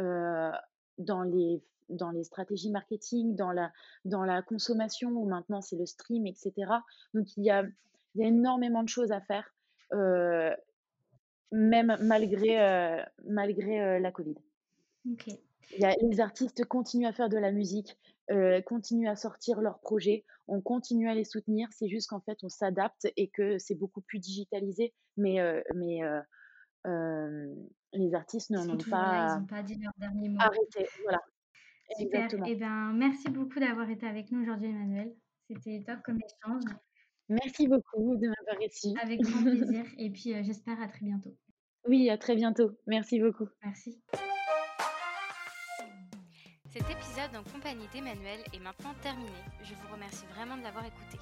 heu, 0.00 0.50
dans 0.98 1.22
les 1.22 1.62
dans 1.88 2.10
les 2.10 2.24
stratégies 2.24 2.70
marketing, 2.70 3.34
dans 3.36 3.50
la 3.52 3.72
dans 4.04 4.24
la 4.24 4.42
consommation 4.42 5.10
où 5.10 5.26
maintenant 5.26 5.62
c'est 5.62 5.76
le 5.76 5.86
stream 5.86 6.26
et 6.26 6.34
cetera. 6.34 6.84
Donc 7.14 7.36
il 7.36 7.44
y 7.44 7.50
a 7.50 7.64
il 8.14 8.20
y 8.20 8.24
a 8.24 8.28
énormément 8.28 8.82
de 8.82 8.88
choses 8.88 9.10
à 9.12 9.20
faire, 9.22 9.54
même 11.52 11.96
malgré, 12.00 13.04
malgré, 13.24 14.00
la 14.00 14.12
covid. 14.12 14.34
OK. 15.06 15.28
Il 15.74 15.80
y 15.80 15.84
a 15.86 15.94
les 16.02 16.20
artistes 16.20 16.64
continuent 16.66 17.06
à 17.06 17.12
faire 17.12 17.28
de 17.28 17.38
la 17.38 17.50
musique, 17.52 17.96
heu, 18.30 18.60
continuent 18.66 19.08
à 19.08 19.16
sortir 19.16 19.60
leurs 19.60 19.80
projets, 19.80 20.24
on 20.48 20.60
continue 20.60 21.08
à 21.08 21.14
les 21.14 21.24
soutenir. 21.24 21.68
C'est 21.72 21.88
juste 21.88 22.10
qu'en 22.10 22.20
fait, 22.20 22.38
on 22.42 22.48
s'adapte 22.48 23.06
et 23.16 23.28
que 23.30 23.58
c'est 23.58 23.74
beaucoup 23.74 24.02
plus 24.02 24.18
digitalisé, 24.18 24.92
mais 25.16 25.40
heu 25.40 25.62
mais 25.74 26.02
heu, 26.02 26.20
hem, 26.86 27.54
les 27.94 28.14
artistes 28.14 28.50
n'en 28.50 28.68
ont 28.70 28.76
toujours 28.76 28.98
là, 28.98 29.18
ils 29.18 29.30
pas 29.30 29.36
ont 29.38 29.46
pas 29.46 29.62
dit 29.62 29.76
leur 29.76 29.92
dernier 29.98 30.28
mot. 30.28 30.38
arrêté. 30.40 30.88
Voilà, 31.04 31.20
Super 31.98 32.24
exactement. 32.24 32.46
et 32.46 32.56
ben, 32.56 32.92
merci 32.94 33.28
beaucoup 33.30 33.60
d'avoir 33.60 33.88
été 33.90 34.06
avec 34.06 34.30
nous 34.30 34.42
aujourd'hui 34.42 34.68
Emmanuelle. 34.70 35.14
C'était 35.48 35.82
top 35.86 36.02
comme 36.04 36.18
échange. 36.18 36.64
Merci 37.28 37.68
beaucoup 37.68 38.16
de 38.16 38.28
m'avoir 38.28 38.62
reçue. 38.62 38.98
Avec 39.02 39.20
grand 39.22 39.42
plaisir 39.42 39.84
et 39.98 40.10
puis, 40.10 40.34
j'espère 40.44 40.80
à 40.80 40.88
très 40.88 41.04
bientôt. 41.06 41.36
Oui, 41.88 42.10
à 42.10 42.18
très 42.18 42.36
bientôt. 42.36 42.72
Merci 42.86 43.20
beaucoup. 43.20 43.48
Merci. 43.64 44.00
En 47.36 47.42
compagnie 47.44 47.86
d'Emmanuel 47.92 48.40
est 48.52 48.58
maintenant 48.58 48.94
terminé. 49.02 49.30
Je 49.62 49.74
vous 49.74 49.92
remercie 49.92 50.26
vraiment 50.34 50.56
de 50.56 50.62
l'avoir 50.62 50.84
écouté. 50.84 51.18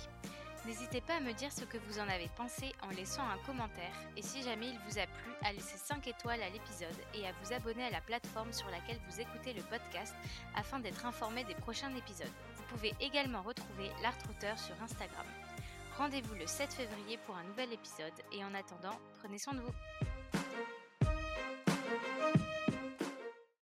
N'hésitez 0.66 1.01
pas 1.01 1.14
à 1.16 1.20
me 1.20 1.33
dire 1.33 1.51
ce 1.53 1.64
que 1.64 1.79
vous 1.79 1.99
en 1.99 2.09
avez 2.09 2.29
pensé 2.37 2.73
en 2.83 2.90
laissant 2.90 3.23
un 3.23 3.38
commentaire 3.46 3.94
et 4.16 4.23
si 4.23 4.42
jamais 4.42 4.68
il 4.68 4.79
vous 4.87 4.99
a 4.99 5.07
plu, 5.07 5.33
à 5.42 5.53
laisser 5.53 5.79
5 5.79 6.07
étoiles 6.07 6.42
à 6.42 6.51
l'épisode 6.51 6.96
et 7.14 7.27
à 7.27 7.33
vous 7.33 7.53
abonner 7.53 7.85
à 7.85 7.90
la 7.90 8.01
plateforme 8.03 8.53
sur 8.53 8.68
laquelle 8.70 9.01
vous 9.09 9.20
écoutez 9.20 9.55
le 9.55 9.62
podcast 9.62 10.14
afin 10.55 10.79
d'être 10.79 11.07
informé 11.07 11.44
des 11.44 11.55
prochains 11.55 11.94
épisodes. 11.96 12.33
Vous 12.57 12.64
pouvez 12.64 12.92
également 13.01 13.42
retrouver 13.42 13.90
l'Art 14.03 14.18
Router 14.27 14.55
sur 14.57 14.75
Instagram. 14.83 15.27
Rendez-vous 15.96 16.35
le 16.35 16.46
7 16.46 16.73
février 16.73 17.18
pour 17.25 17.37
un 17.37 17.44
nouvel 17.44 17.73
épisode 17.73 18.12
et 18.33 18.44
en 18.44 18.55
attendant, 18.55 18.99
prenez 19.23 19.38
soin 19.38 19.55
de 19.55 19.61
vous. 19.61 19.73